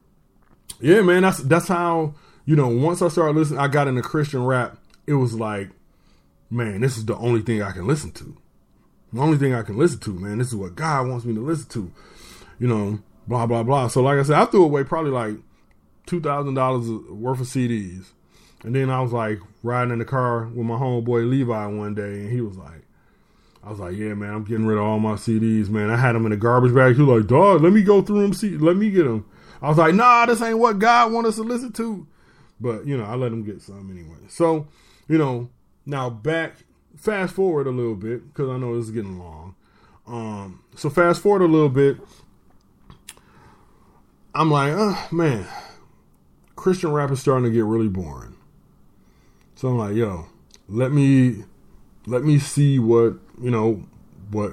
[0.80, 2.68] yeah, man, that's that's how you know.
[2.68, 4.78] Once I started listening, I got into Christian rap.
[5.06, 5.70] It was like,
[6.50, 8.36] man, this is the only thing I can listen to.
[9.12, 10.38] The only thing I can listen to, man.
[10.38, 11.92] This is what God wants me to listen to.
[12.58, 13.88] You know, blah blah blah.
[13.88, 15.36] So like I said, I threw away probably like
[16.06, 18.06] two thousand dollars worth of CDs
[18.66, 22.02] and then I was like riding in the car with my homeboy Levi one day,
[22.02, 22.82] and he was like,
[23.62, 25.88] I was like, yeah, man, I'm getting rid of all my CDs, man.
[25.88, 26.96] I had them in a garbage bag.
[26.96, 28.32] He was like, dog, let me go through them.
[28.32, 29.24] See, let me get them.
[29.62, 32.06] I was like, nah, this ain't what God want us to listen to.
[32.60, 34.18] But you know, I let him get some anyway.
[34.28, 34.66] So,
[35.08, 35.50] you know,
[35.84, 36.64] now back,
[36.96, 39.54] fast forward a little bit because I know this is getting long.
[40.06, 41.96] Um, so fast forward a little bit.
[44.34, 45.46] I'm like, oh man,
[46.54, 48.36] Christian rap is starting to get really boring.
[49.54, 50.26] So I'm like, yo,
[50.68, 51.44] let me
[52.06, 53.84] let me see what you know
[54.30, 54.52] what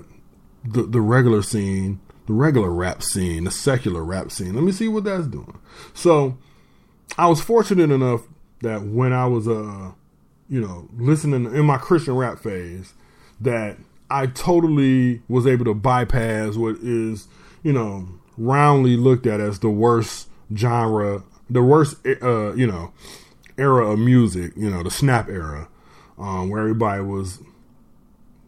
[0.63, 4.53] the the regular scene, the regular rap scene, the secular rap scene.
[4.53, 5.59] Let me see what that's doing.
[5.93, 6.37] So
[7.17, 8.21] I was fortunate enough
[8.61, 9.91] that when I was uh
[10.49, 12.93] you know listening in my Christian rap phase,
[13.41, 13.77] that
[14.09, 17.27] I totally was able to bypass what is
[17.63, 22.93] you know roundly looked at as the worst genre, the worst uh you know
[23.57, 25.69] era of music, you know, the snap era,
[26.17, 27.39] um, where everybody was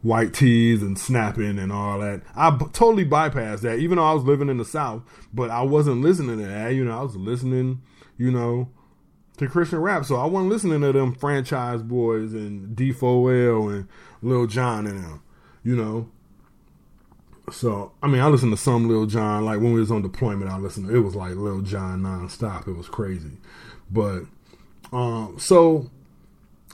[0.01, 2.21] white tees and snapping and all that.
[2.35, 5.03] I b- totally bypassed that, even though I was living in the South,
[5.33, 6.73] but I wasn't listening to that.
[6.73, 7.81] You know, I was listening,
[8.17, 8.69] you know,
[9.37, 10.05] to Christian rap.
[10.05, 13.87] So I wasn't listening to them franchise boys and D4L and
[14.21, 15.21] Lil Jon and them,
[15.63, 16.09] you know.
[17.51, 19.45] So I mean, I listened to some Lil Jon.
[19.45, 20.87] Like when we was on deployment, I listened.
[20.87, 22.67] To, it was like Lil Jon nonstop.
[22.67, 23.37] It was crazy,
[23.91, 24.23] but
[24.91, 25.89] um, so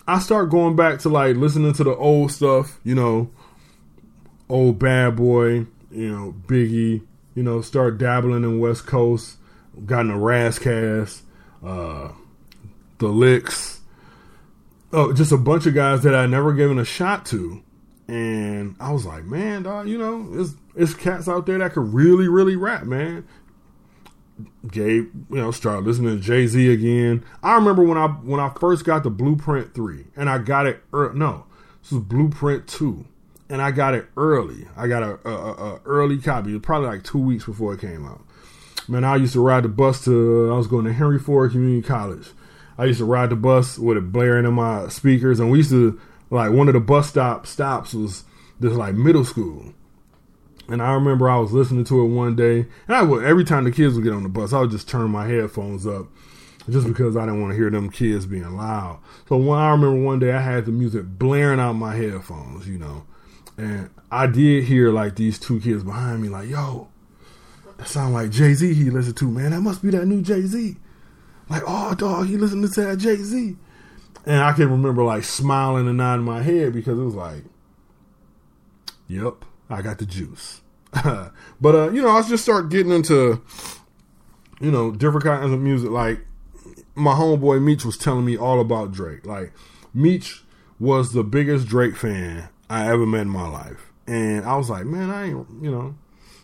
[0.08, 3.30] I start going back to like listening to the old stuff, you know,
[4.50, 7.02] old bad boy, you know, Biggie,
[7.36, 9.38] you know, start dabbling in West Coast,
[9.86, 11.24] got in a Ras Kass,
[11.64, 12.10] uh,
[13.02, 13.82] the licks,
[14.94, 17.62] oh, just a bunch of guys that I never given a shot to.
[18.08, 21.94] And I was like, man, dog, you know, it's it's cats out there that could
[21.94, 23.28] really, really rap, man.
[24.70, 27.24] Gabe, you know, started listening to Jay Z again.
[27.44, 30.82] I remember when I when I first got the Blueprint three, and I got it.
[30.94, 31.46] Er, no,
[31.82, 33.06] this was Blueprint two,
[33.50, 34.68] and I got it early.
[34.76, 38.22] I got a, a, a early copy, probably like two weeks before it came out.
[38.88, 40.52] Man, I used to ride the bus to.
[40.52, 42.30] I was going to Henry Ford Community College.
[42.82, 45.70] I used to ride the bus with it blaring in my speakers, and we used
[45.70, 48.24] to like one of the bus stop stops was
[48.60, 49.76] this like middle school.
[50.68, 53.66] And I remember I was listening to it one day, and I would every time
[53.66, 56.08] the kids would get on the bus, I would just turn my headphones up,
[56.72, 59.00] just because I didn't want to hear them kids being loud.
[59.30, 62.80] So when I remember one day I had the music blaring out my headphones, you
[62.80, 63.06] know,
[63.58, 66.88] and I did hear like these two kids behind me, like, "Yo,
[67.78, 70.42] that sound like Jay Z." He listened to man, that must be that new Jay
[70.48, 70.78] Z.
[71.52, 73.58] Like, oh dog, he listening to that Jay Z.
[74.26, 77.44] and I can remember like smiling and nodding my head because it was like,
[79.10, 80.62] "Yep, I got the juice."
[80.94, 83.42] but uh, you know, I just start getting into
[84.62, 85.90] you know different kinds of music.
[85.90, 86.26] Like
[86.96, 89.26] my homeboy Meech was telling me all about Drake.
[89.26, 89.52] Like
[89.94, 90.44] Meech
[90.80, 94.86] was the biggest Drake fan I ever met in my life, and I was like,
[94.86, 95.96] man, I ain't you know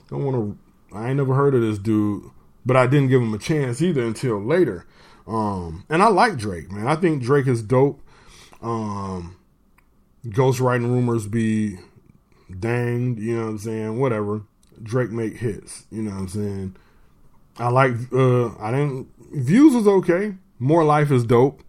[0.09, 0.97] don't want to.
[0.97, 2.29] I ain't never heard of this dude,
[2.65, 4.85] but I didn't give him a chance either until later.
[5.27, 6.87] Um, and I like Drake, man.
[6.87, 8.01] I think Drake is dope.
[8.61, 9.37] Um,
[10.25, 11.77] ghostwriting rumors be
[12.59, 13.99] danged, you know what I'm saying?
[13.99, 14.43] Whatever.
[14.81, 16.75] Drake make hits, you know what I'm saying?
[17.57, 20.35] I like uh I didn't views was okay.
[20.59, 21.63] More life is dope.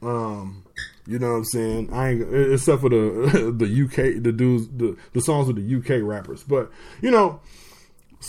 [0.00, 0.64] Um
[1.06, 1.92] you know what I'm saying?
[1.92, 6.06] I ain't except for the the UK the dudes the the songs with the UK
[6.06, 6.44] rappers.
[6.44, 6.70] But
[7.00, 7.40] you know,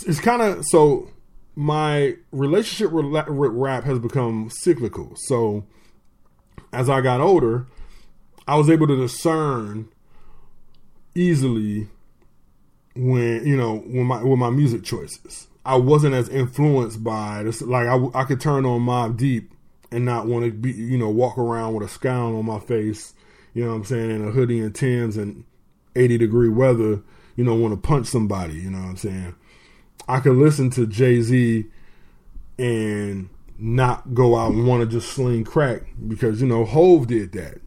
[0.06, 1.08] it's kind of so
[1.56, 5.12] my relationship with rap has become cyclical.
[5.16, 5.64] So
[6.72, 7.66] as I got older,
[8.46, 9.88] I was able to discern
[11.14, 11.88] easily
[12.96, 15.48] when you know when my with my music choices.
[15.66, 17.62] I wasn't as influenced by this.
[17.62, 19.50] Like I, I could turn on Mobb Deep
[19.90, 23.14] and not want to be you know walk around with a scowl on my face.
[23.54, 25.44] You know what I'm saying in a hoodie and Tims and
[25.94, 27.02] 80 degree weather.
[27.36, 28.54] You know want to punch somebody.
[28.54, 29.34] You know what I'm saying.
[30.08, 31.66] I could listen to Jay Z
[32.58, 37.32] and not go out and want to just sling crack because you know Hove did
[37.32, 37.60] that,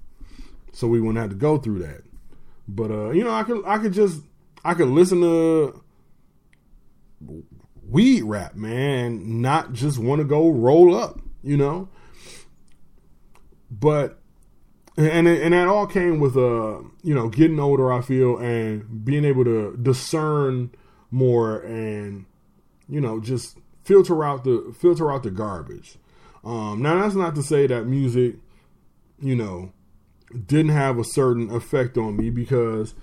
[0.71, 2.03] so we wouldn't have to go through that.
[2.67, 4.21] But uh, you know, I could I could just
[4.63, 5.81] I could listen to
[7.87, 11.89] weed rap, man, not just want to go roll up, you know.
[13.71, 14.19] But
[14.97, 17.91] and and that all came with uh you know getting older.
[17.91, 20.71] I feel and being able to discern
[21.11, 22.25] more and
[22.89, 25.97] you know just filter out the filter out the garbage.
[26.43, 28.35] Um, now that's not to say that music,
[29.19, 29.71] you know,
[30.45, 32.93] didn't have a certain effect on me because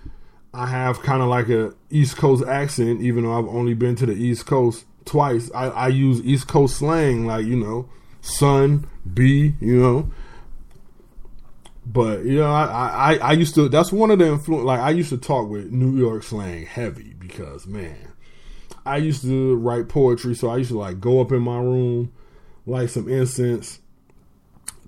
[0.53, 4.07] I have kind of like a East Coast accent, even though I've only been to
[4.07, 5.51] the East Coast twice.
[5.55, 7.89] I, I use East Coast slang, like you know,
[8.21, 10.13] son, B, you know.
[11.87, 13.69] But you know, I, I I used to.
[13.69, 14.65] That's one of the influence.
[14.65, 18.13] Like I used to talk with New York slang heavy because man,
[18.87, 22.13] I used to write poetry, so I used to like go up in my room,
[22.67, 23.81] light some incense,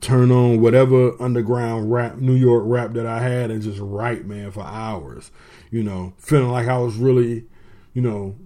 [0.00, 4.50] turn on whatever underground rap, New York rap that I had, and just write, man,
[4.50, 5.30] for hours.
[5.70, 7.44] You know, feeling like I was really,
[7.92, 8.37] you know,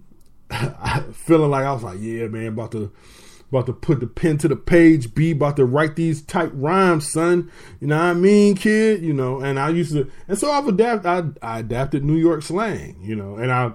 [1.13, 2.91] feeling like I was like, yeah, man, about to
[3.51, 7.11] about to put the pen to the page, be about to write these tight rhymes,
[7.11, 7.51] son.
[7.81, 9.01] You know what I mean, kid?
[9.01, 12.43] You know, and I used to, and so I've adapted, I, I adapted New York
[12.43, 13.73] slang, you know, and I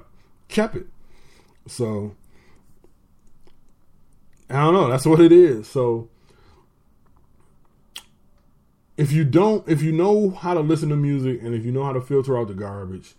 [0.48, 0.86] kept it.
[1.66, 2.14] So
[4.48, 4.88] I don't know.
[4.88, 5.66] That's what it is.
[5.68, 6.08] So
[8.96, 11.84] if you don't, if you know how to listen to music and if you know
[11.84, 13.14] how to filter out the garbage,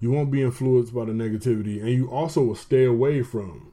[0.00, 3.72] you won't be influenced by the negativity, and you also will stay away from,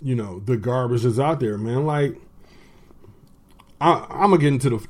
[0.00, 1.84] you know, the garbage that's out there, man.
[1.84, 2.16] Like,
[3.80, 4.86] I, I'm gonna get into the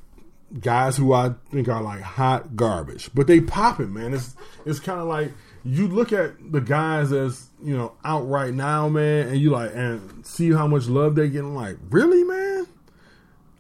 [0.60, 4.12] guys who I think are like hot garbage, but they popping, man.
[4.12, 5.32] It's it's kind of like
[5.64, 9.72] you look at the guys as you know out right now, man, and you like
[9.74, 11.54] and see how much love they're getting.
[11.54, 12.66] Like, really, man?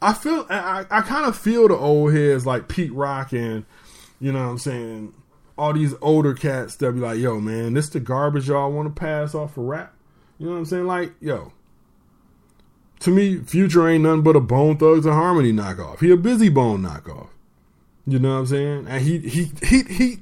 [0.02, 3.64] I feel I, I kind of feel the old heads like Pete Rock and
[4.20, 5.14] you know what I'm saying
[5.56, 9.00] all these older cats that be like, yo, man, this the garbage y'all want to
[9.00, 9.94] pass off for rap.
[10.38, 10.86] You know what I'm saying?
[10.86, 11.52] Like, yo,
[13.00, 16.00] to me, Future ain't nothing but a Bone Thugs-n-Harmony knockoff.
[16.00, 17.28] He a Bizzy Bone knockoff.
[18.06, 18.86] You know what I'm saying?
[18.88, 20.16] And he he he he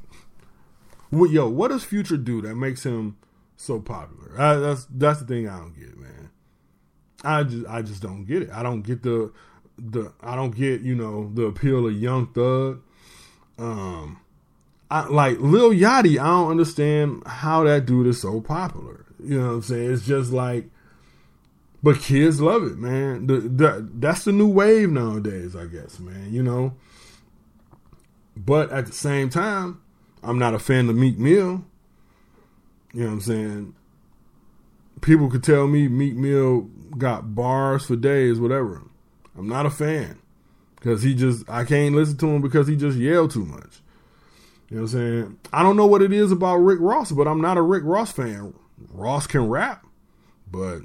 [1.13, 3.19] what, yo, what does Future do that makes him
[3.57, 4.41] so popular?
[4.41, 6.31] I, that's that's the thing I don't get, man.
[7.23, 8.51] I just I just don't get it.
[8.51, 9.31] I don't get the
[9.79, 12.83] the I don't get you know the appeal of Young Thug.
[13.59, 14.21] Um,
[14.91, 16.19] I like Lil Yachty.
[16.19, 19.05] I don't understand how that dude is so popular.
[19.23, 19.93] You know what I'm saying?
[19.93, 20.71] It's just like,
[21.83, 23.27] but kids love it, man.
[23.27, 26.33] The, the that's the new wave nowadays, I guess, man.
[26.33, 26.75] You know.
[28.35, 29.83] But at the same time,
[30.23, 31.65] I'm not a fan of Meek Mill.
[32.93, 33.75] You know what I'm saying?
[35.01, 38.83] People could tell me Meek Mill got bars for days, whatever.
[39.37, 40.19] I'm not a fan
[40.77, 43.81] because he just I can't listen to him because he just yelled too much.
[44.69, 45.39] You know what I'm saying?
[45.53, 48.13] I don't know what it is about Rick Ross, but I'm not a Rick Ross
[48.13, 48.55] fan.
[48.91, 49.87] Ross can rap,
[50.51, 50.81] but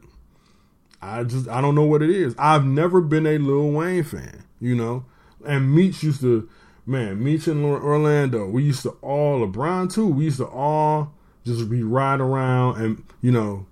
[1.01, 2.35] I just I don't know what it is.
[2.37, 5.05] I've never been a Lil Wayne fan, you know.
[5.45, 6.49] And Meech used to
[6.87, 10.07] man, Meech in Orlando, we used to all LeBron too.
[10.07, 11.13] We used to all
[11.45, 13.65] just be riding around, and you know,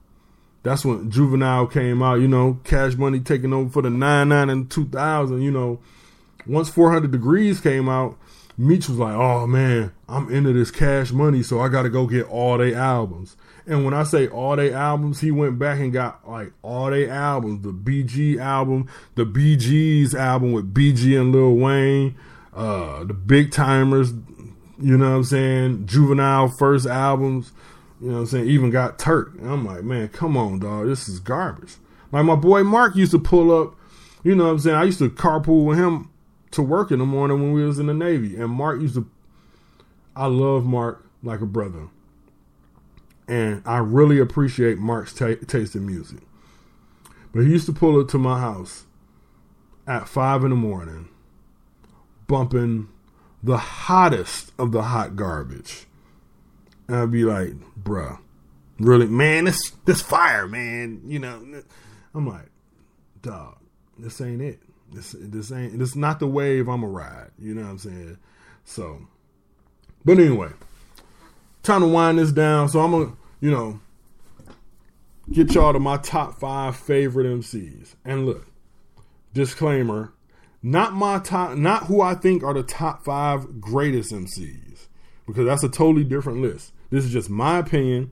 [0.63, 2.16] that's when Juvenile came out.
[2.16, 5.41] You know, Cash Money taking over for the nine nine and two thousand.
[5.41, 5.80] You know,
[6.45, 8.18] once 400 Degrees came out,
[8.57, 12.07] Meech was like, "Oh man, I'm into this Cash Money, so I got to go
[12.07, 13.38] get all their albums."
[13.68, 17.09] And when I say all their albums, he went back and got like all their
[17.09, 22.16] albums, the BG album, the BG's album with BG and Lil Wayne,
[22.55, 24.09] uh, the Big Tymers,
[24.79, 27.51] you know what I'm saying, Juvenile first albums,
[28.01, 29.33] you know what I'm saying, even got Turk.
[29.37, 31.75] And I'm like, man, come on, dog, this is garbage.
[32.11, 33.75] Like my boy Mark used to pull up,
[34.23, 36.09] you know what I'm saying, I used to carpool with him
[36.51, 38.35] to work in the morning when we was in the Navy.
[38.37, 39.09] And Mark used to
[40.15, 41.89] I love Mark like a brother.
[43.27, 46.19] And I really appreciate Mark's t- taste in music.
[47.33, 48.85] But he used to pull up to my house
[49.85, 51.09] at five in the morning,
[52.28, 52.89] bumping
[53.43, 55.86] the hottest of the hot garbage.
[56.88, 58.19] And I'd be like, bruh,
[58.80, 61.01] really, man, this this fire, man.
[61.05, 61.63] You know,
[62.13, 62.49] I'm like,
[63.21, 63.57] dog,
[63.97, 64.59] this ain't it.
[64.91, 67.32] This this ain't this not the wave I'm a ride.
[67.39, 68.17] You know what I'm saying?
[68.63, 69.07] So,
[70.03, 70.49] but anyway,
[71.63, 72.69] time to wind this down.
[72.69, 73.80] So I'm gonna, you know,
[75.32, 77.95] get y'all to my top five favorite MCs.
[78.05, 78.47] And look,
[79.34, 80.13] disclaimer:
[80.66, 84.88] not my top, not who I think are the top five greatest MCs,
[85.28, 86.72] because that's a totally different list.
[86.89, 88.09] This is just my opinion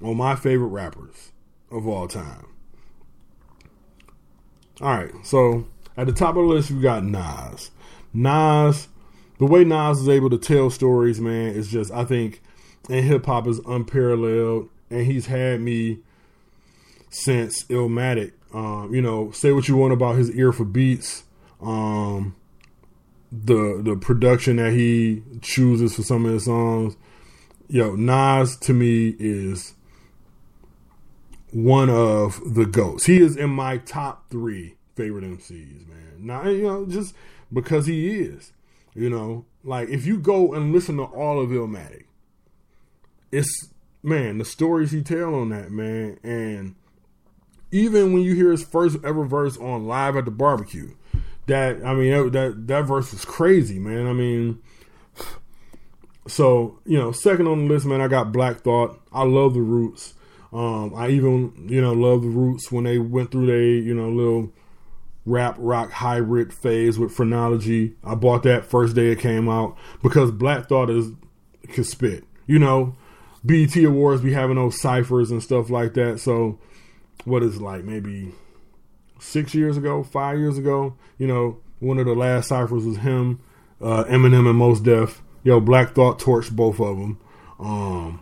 [0.00, 1.32] on my favorite rappers
[1.70, 2.46] of all time.
[4.80, 5.66] All right, so
[5.98, 7.70] at the top of the list, you got Nas.
[8.14, 8.88] Nas,
[9.38, 12.40] the way Nas is able to tell stories, man, is just I think
[12.88, 15.98] and hip hop is unparalleled, and he's had me
[17.10, 18.32] since Illmatic.
[18.54, 21.24] Um, you know, say what you want about his ear for beats,
[21.60, 22.36] um,
[23.32, 26.96] the the production that he chooses for some of his songs.
[27.68, 29.74] Yo, Nas to me is
[31.52, 33.06] one of the goats.
[33.06, 36.14] He is in my top three favorite MCs, man.
[36.18, 37.14] Now, you know, just
[37.52, 38.52] because he is,
[38.94, 42.04] you know, like if you go and listen to all of Illmatic,
[43.32, 43.68] it's
[44.02, 46.76] man, the stories he tell on that, man, and
[47.72, 50.94] even when you hear his first ever verse on Live at the Barbecue,
[51.46, 54.06] that I mean that that verse is crazy, man.
[54.06, 54.60] I mean,
[56.26, 59.00] so you know, second on the list, man, I got Black Thought.
[59.12, 60.14] I love the Roots.
[60.52, 64.08] Um, I even you know love the Roots when they went through their you know
[64.08, 64.52] little
[65.24, 67.94] rap rock hybrid phase with phrenology.
[68.04, 71.10] I bought that first day it came out because Black Thought is
[71.68, 72.24] can spit.
[72.46, 72.96] You know,
[73.44, 76.20] BET Awards be having those ciphers and stuff like that.
[76.20, 76.58] So
[77.24, 78.32] what is like maybe
[79.18, 83.40] six years ago, five years ago, you know, one of the last ciphers was him,
[83.80, 85.22] uh, Eminem and Mos Def.
[85.44, 87.18] Yo, Black Thought torched both of them.
[87.60, 88.20] Um,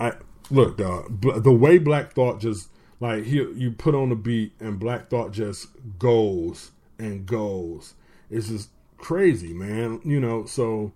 [0.00, 0.12] I
[0.50, 2.68] look, dog, the way Black Thought just
[3.00, 7.94] like he, you put on the beat and Black Thought just goes and goes.
[8.30, 10.00] It's just crazy, man.
[10.04, 10.92] You know, so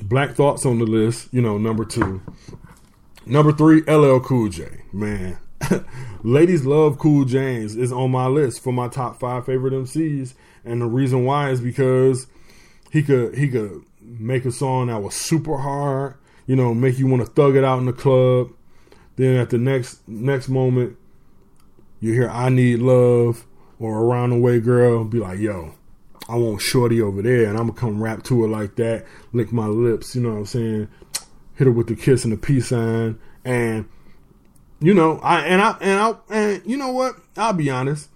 [0.00, 1.28] Black Thought's on the list.
[1.32, 2.22] You know, number two.
[3.26, 4.84] Number three, LL Cool J.
[4.92, 5.38] Man,
[6.22, 10.34] ladies love Cool James is on my list for my top five favorite MCs,
[10.64, 12.26] and the reason why is because
[12.90, 16.14] he could he could make a song that was super hard.
[16.46, 18.50] You know, make you want to thug it out in the club
[19.16, 20.96] then at the next next moment,
[22.00, 23.46] you hear "I Need Love"
[23.78, 25.72] or "Around the Way Girl." Be like, "Yo,
[26.28, 29.52] I want Shorty over there," and I'm gonna come rap to her like that, lick
[29.52, 30.14] my lips.
[30.14, 30.88] You know what I'm saying?
[31.54, 33.86] Hit her with the kiss and the peace sign, and
[34.80, 37.16] you know, I and I and I and you know what?
[37.36, 38.08] I'll be honest.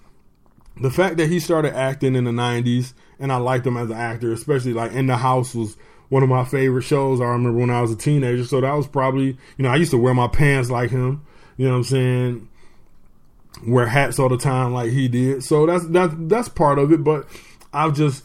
[0.81, 3.97] The fact that he started acting in the '90s, and I liked him as an
[3.97, 5.77] actor, especially like in the house was
[6.11, 7.21] one of my favorite shows.
[7.21, 8.45] I remember when I was a teenager.
[8.45, 11.25] So that was probably, you know, I used to wear my pants like him.
[11.57, 12.49] You know what I'm saying?
[13.67, 15.45] Wear hats all the time like he did.
[15.45, 17.03] So that's that's that's part of it.
[17.05, 17.27] But
[17.73, 18.25] I've just,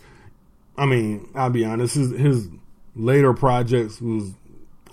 [0.77, 1.95] I mean, I'll be honest.
[1.95, 2.49] His, his
[2.95, 4.33] later projects was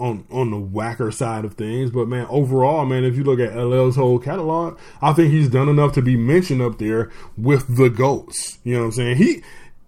[0.03, 1.90] on on the whacker side of things.
[1.90, 5.68] But man, overall, man, if you look at LL's whole catalog, I think he's done
[5.68, 8.59] enough to be mentioned up there with the goats.
[8.64, 9.16] You know what I'm saying?
[9.16, 9.42] He,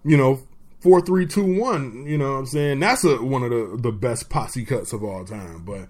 [0.05, 0.41] you know,
[0.79, 2.05] four three two one.
[2.07, 2.79] You know what I'm saying?
[2.79, 5.63] That's a, one of the the best posse cuts of all time.
[5.65, 5.89] But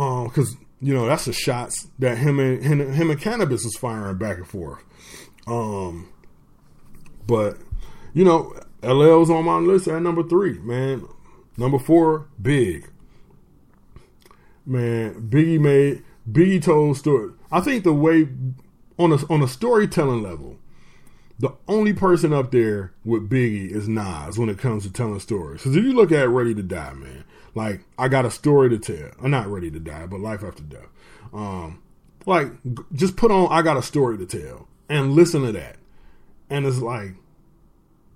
[0.00, 3.76] um, because you know that's the shots that him and him, him and Canibus is
[3.76, 4.84] firing back and forth.
[5.48, 6.08] Um,
[7.26, 7.58] but
[8.12, 8.54] you know,
[8.84, 11.08] LL's on my list at number three, man.
[11.56, 12.90] Number four, Big.
[14.66, 17.32] Man, Biggie made Biggie told story.
[17.52, 18.28] I think the way
[18.98, 20.58] on a on a storytelling level,
[21.38, 25.62] the only person up there with Biggie is Nas when it comes to telling stories.
[25.62, 28.78] Because if you look at Ready to Die, man, like I got a story to
[28.78, 29.10] tell.
[29.22, 30.88] I'm not ready to die, but life after death.
[31.32, 31.82] Um,
[32.26, 32.48] like
[32.92, 35.76] just put on I got a story to tell and listen to that.
[36.50, 37.14] And it's like,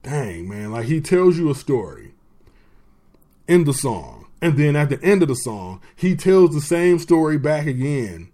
[0.03, 2.14] dang, man, like he tells you a story
[3.46, 4.18] in the song.
[4.41, 8.30] And then at the end of the song, he tells the same story back again.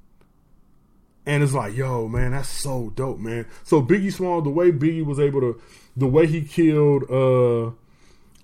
[1.26, 3.46] And it's like, yo, man, that's so dope, man.
[3.62, 5.61] So Biggie Small, the way Biggie was able to,
[5.96, 7.70] the way he killed uh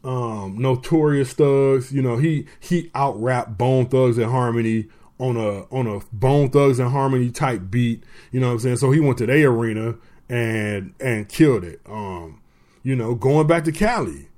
[0.02, 4.88] um Notorious Thugs, you know, he he out rapped Bone Thugs-n-Harmony
[5.18, 8.02] on a on a Bone Thugs-n-Harmony type beat,
[8.32, 8.76] you know what I'm saying?
[8.78, 9.96] So he went to their arena
[10.30, 11.80] and and killed it.
[11.84, 12.40] Um,
[12.82, 14.28] you know, going back to Cali,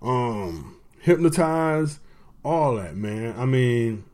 [0.00, 1.98] um, hypnotized,
[2.44, 3.34] all that, man.
[3.38, 4.04] I mean,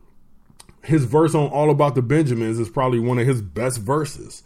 [0.83, 4.43] his verse on All About the Benjamins is probably one of his best verses.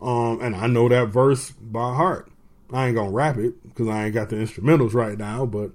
[0.00, 2.30] Um, and I know that verse by heart.
[2.72, 5.70] I ain't gonna rap it because I ain't got the instrumentals right now, but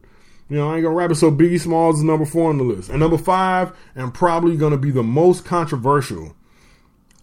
[0.50, 1.16] you know, I ain't gonna rap it.
[1.16, 2.90] So Biggie Smalls is number four on the list.
[2.90, 6.36] And number five, and probably gonna be the most controversial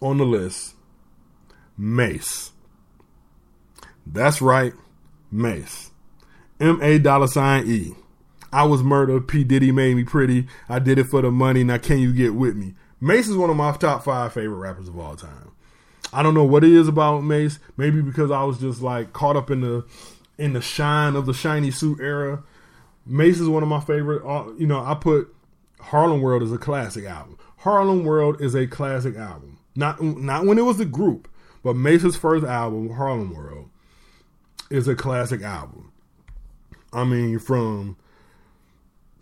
[0.01, 0.75] on the list,
[1.77, 2.51] Mase.
[4.05, 4.73] That's right,
[5.31, 5.91] Mase.
[6.59, 7.95] M A dollar sign E.
[8.51, 9.27] I was murdered.
[9.27, 9.43] P.
[9.43, 10.47] Diddy made me pretty.
[10.69, 11.63] I did it for the money.
[11.63, 12.75] Now can you get with me?
[12.99, 15.51] Mase is one of my top five favorite rappers of all time.
[16.13, 17.59] I don't know what it is about Mase.
[17.75, 19.85] Maybe because I was just like caught up in the
[20.37, 22.43] in the shine of the shiny suit era.
[23.05, 24.25] Mase is one of my favorite.
[24.25, 25.33] Uh, you know, I put
[25.79, 27.37] Harlem World as a classic album.
[27.57, 29.59] Harlem World is a classic album.
[29.75, 31.27] Not not when it was a group,
[31.63, 33.69] but Mase's first album, Harlem World,
[34.69, 35.91] is a classic album.
[36.93, 37.97] I mean, from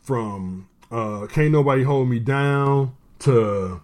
[0.05, 3.81] from uh, Can't Nobody Hold Me Down to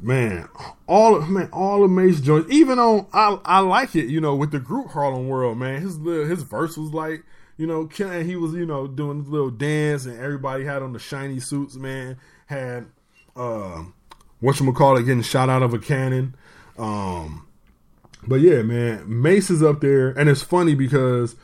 [0.00, 0.48] man,
[0.86, 2.50] all of man, all of Mase joints.
[2.50, 5.80] Even on I I like it, you know, with the group Harlem World, man.
[5.80, 7.24] His little his verse was like,
[7.56, 10.92] you know, and he was, you know, doing a little dance and everybody had on
[10.92, 12.18] the shiny suits, man.
[12.46, 12.86] Had
[13.36, 13.84] uh
[14.96, 16.34] it getting shot out of a cannon.
[16.78, 17.46] Um
[18.26, 21.36] but yeah, man, Mase is up there and it's funny because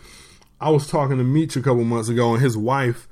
[0.61, 3.09] I was talking to Meech a couple months ago and his wife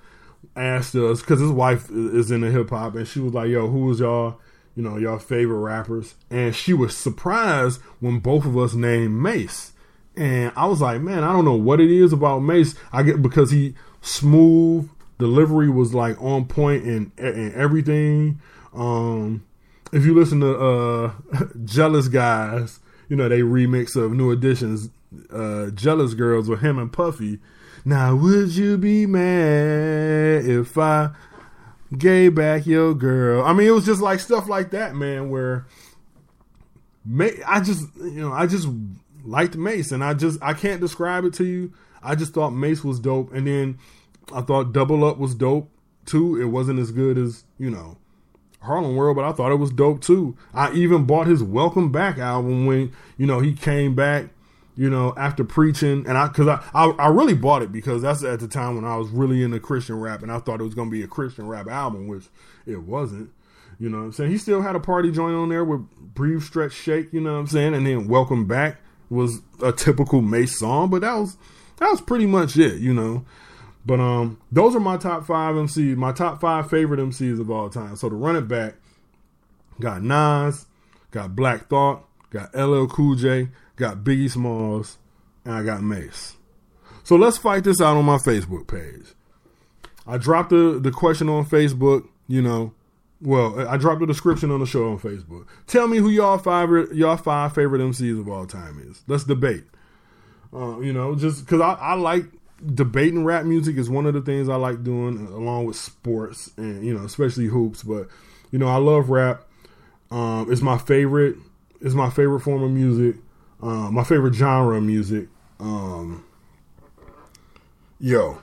[0.54, 3.68] asked us because his wife is in the hip hop and she was like, "Yo,
[3.68, 4.40] who was y'all?"
[4.78, 6.14] you know, y'all favorite rappers.
[6.30, 9.72] And she was surprised when both of us named Mase.
[10.16, 12.76] And I was like, man, I don't know what it is about Mase.
[12.92, 14.88] I get because he smooth
[15.18, 18.40] delivery was like on point and and everything.
[18.72, 19.44] Um,
[19.92, 21.12] if you listen to uh,
[21.64, 22.78] Jealous Guys,
[23.08, 24.90] you know they remix of New Edition's,
[25.32, 27.38] uh, Jealous Girls with him and Puffy.
[27.84, 31.10] Now would you be mad if I
[31.96, 33.44] gave back your girl.
[33.44, 35.30] I mean, it was just like stuff like that, man.
[35.30, 35.66] Where
[37.46, 38.68] I just, you know, I just
[39.24, 41.72] liked Mase, and I just I can't describe it to you.
[42.02, 43.78] I just thought Mase was dope, and then
[44.32, 45.70] I thought Double Up was dope
[46.04, 46.40] too.
[46.40, 47.96] It wasn't as good as you know
[48.60, 50.36] Harlem World, but I thought it was dope too.
[50.52, 54.26] I even bought his Welcome Back album when you know he came back
[54.78, 58.22] you know, after preaching, and I, cause I, I, I, really bought it because that's
[58.22, 60.74] at the time when I was really into Christian rap, and I thought it was
[60.74, 62.26] gonna be a Christian rap album, which
[62.64, 63.32] it wasn't.
[63.80, 64.30] You know I'm saying?
[64.30, 65.80] He still had a party joint on there with
[66.14, 67.74] Breathe, Stretch, Shake, you know what I'm saying?
[67.74, 68.76] And then Welcome Back
[69.10, 71.36] was a typical Mase song, but that was,
[71.78, 73.24] that was pretty much it, you know?
[73.84, 77.68] But, um, those are my top five MCs, my top five favorite MCs of all
[77.68, 77.96] time.
[77.96, 78.74] So to run it back,
[79.80, 80.66] got Nas,
[81.10, 84.98] got Black Thought, got LL Cool J, got Biggie Smalls,
[85.44, 86.36] and I got Mase.
[87.04, 89.14] So let's fight this out on my Facebook page.
[90.06, 92.74] I dropped the, the question on Facebook, you know.
[93.20, 95.46] Well, I dropped the description on the show on Facebook.
[95.66, 99.02] Tell me who y'all five y'all five favorite MCs of all time is.
[99.06, 99.64] Let's debate.
[100.52, 102.26] Uh, you know, just because I, I like
[102.74, 106.84] debating rap music is one of the things I like doing along with sports and
[106.84, 107.82] you know especially hoops.
[107.82, 108.08] But
[108.50, 109.44] you know, I love rap.
[110.10, 111.36] Um, it's my favorite.
[111.80, 113.16] It's my favorite form of music.
[113.62, 115.28] Uh, my favorite genre of music.
[115.60, 116.24] Um,
[118.00, 118.38] yo,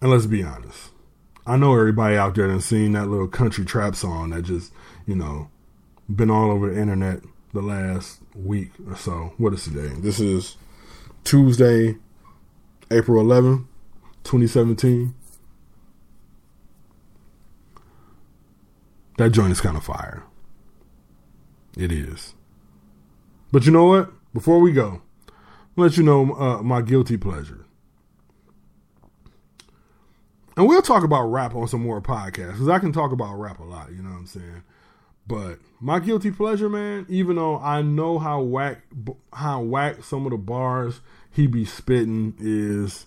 [0.00, 0.90] and let's be honest.
[1.46, 4.72] I know everybody out there that's seen that little country trap song that just,
[5.06, 5.50] you know,
[6.14, 7.20] been all over the internet
[7.52, 9.32] the last week or so.
[9.38, 9.94] What is today?
[9.98, 10.56] This is
[11.24, 11.96] Tuesday,
[12.90, 13.64] April 11th,
[14.24, 15.14] 2017.
[19.16, 20.22] That joint is kind of fire.
[21.76, 22.34] It is.
[23.50, 24.12] But you know what?
[24.34, 25.02] before we go,
[25.76, 27.64] I'll let you know uh, my guilty pleasure.
[30.56, 33.60] And we'll talk about rap on some more podcasts because I can talk about rap
[33.60, 34.62] a lot, you know what I'm saying?
[35.26, 38.82] But my guilty pleasure, man, even though I know how whack
[39.32, 43.06] how whack some of the bars he be spitting is,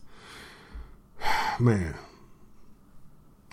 [1.59, 1.95] man.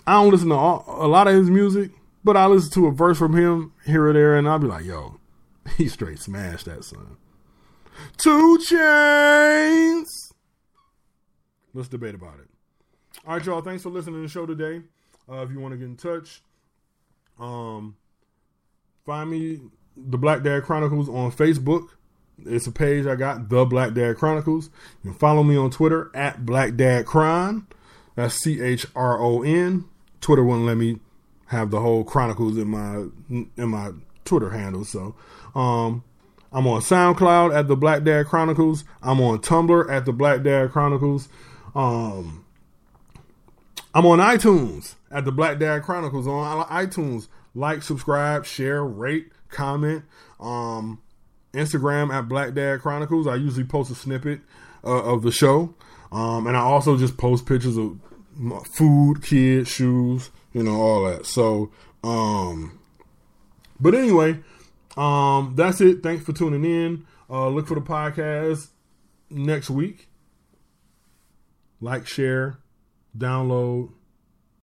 [0.07, 1.91] I don't listen to all, a lot of his music,
[2.23, 4.85] but I listen to a verse from him here or there, and I'll be like,
[4.85, 5.18] yo,
[5.77, 7.17] he straight smashed that son.
[8.17, 10.05] 2 Chainz.
[11.73, 12.47] Let's debate about it.
[13.27, 13.61] All right, y'all.
[13.61, 14.81] Thanks for listening to the show today.
[15.29, 16.41] Uh, if you want to get in touch,
[17.39, 17.95] um,
[19.05, 19.59] find me
[19.95, 21.89] the Black Dad Chronicles on Facebook.
[22.45, 24.69] It's a page I got, the Black Dad Chronicles.
[25.03, 27.67] You can follow me on Twitter at Black Dad Chron.
[28.15, 29.85] That's C H R O N.
[30.21, 30.99] Twitter wouldn't let me
[31.47, 33.91] have the whole Chronicles in my in my
[34.25, 34.85] Twitter handle.
[34.85, 35.15] So,
[35.55, 36.03] um,
[36.51, 38.83] I'm on SoundCloud at the Black Dad Chronicles.
[39.01, 41.29] I'm on Tumblr at the Black Dad Chronicles.
[41.75, 42.45] Um,
[43.93, 47.27] I'm on iTunes at the Black Dad Chronicles on iTunes.
[47.55, 50.03] Like, subscribe, share, rate, comment.
[50.39, 51.01] Um,
[51.53, 53.27] Instagram at Black Dad Chronicles.
[53.27, 54.41] I usually post a snippet
[54.83, 55.73] uh, of the show.
[56.11, 57.99] Um, and I also just post pictures of
[58.67, 61.25] food, kids, shoes, you know, all that.
[61.25, 61.71] So,
[62.03, 62.79] um,
[63.79, 64.39] but anyway,
[64.97, 66.03] um, that's it.
[66.03, 67.05] Thanks for tuning in.
[67.29, 68.69] Uh, look for the podcast
[69.29, 70.07] next week.
[71.81, 72.59] Like, share,
[73.17, 73.91] download,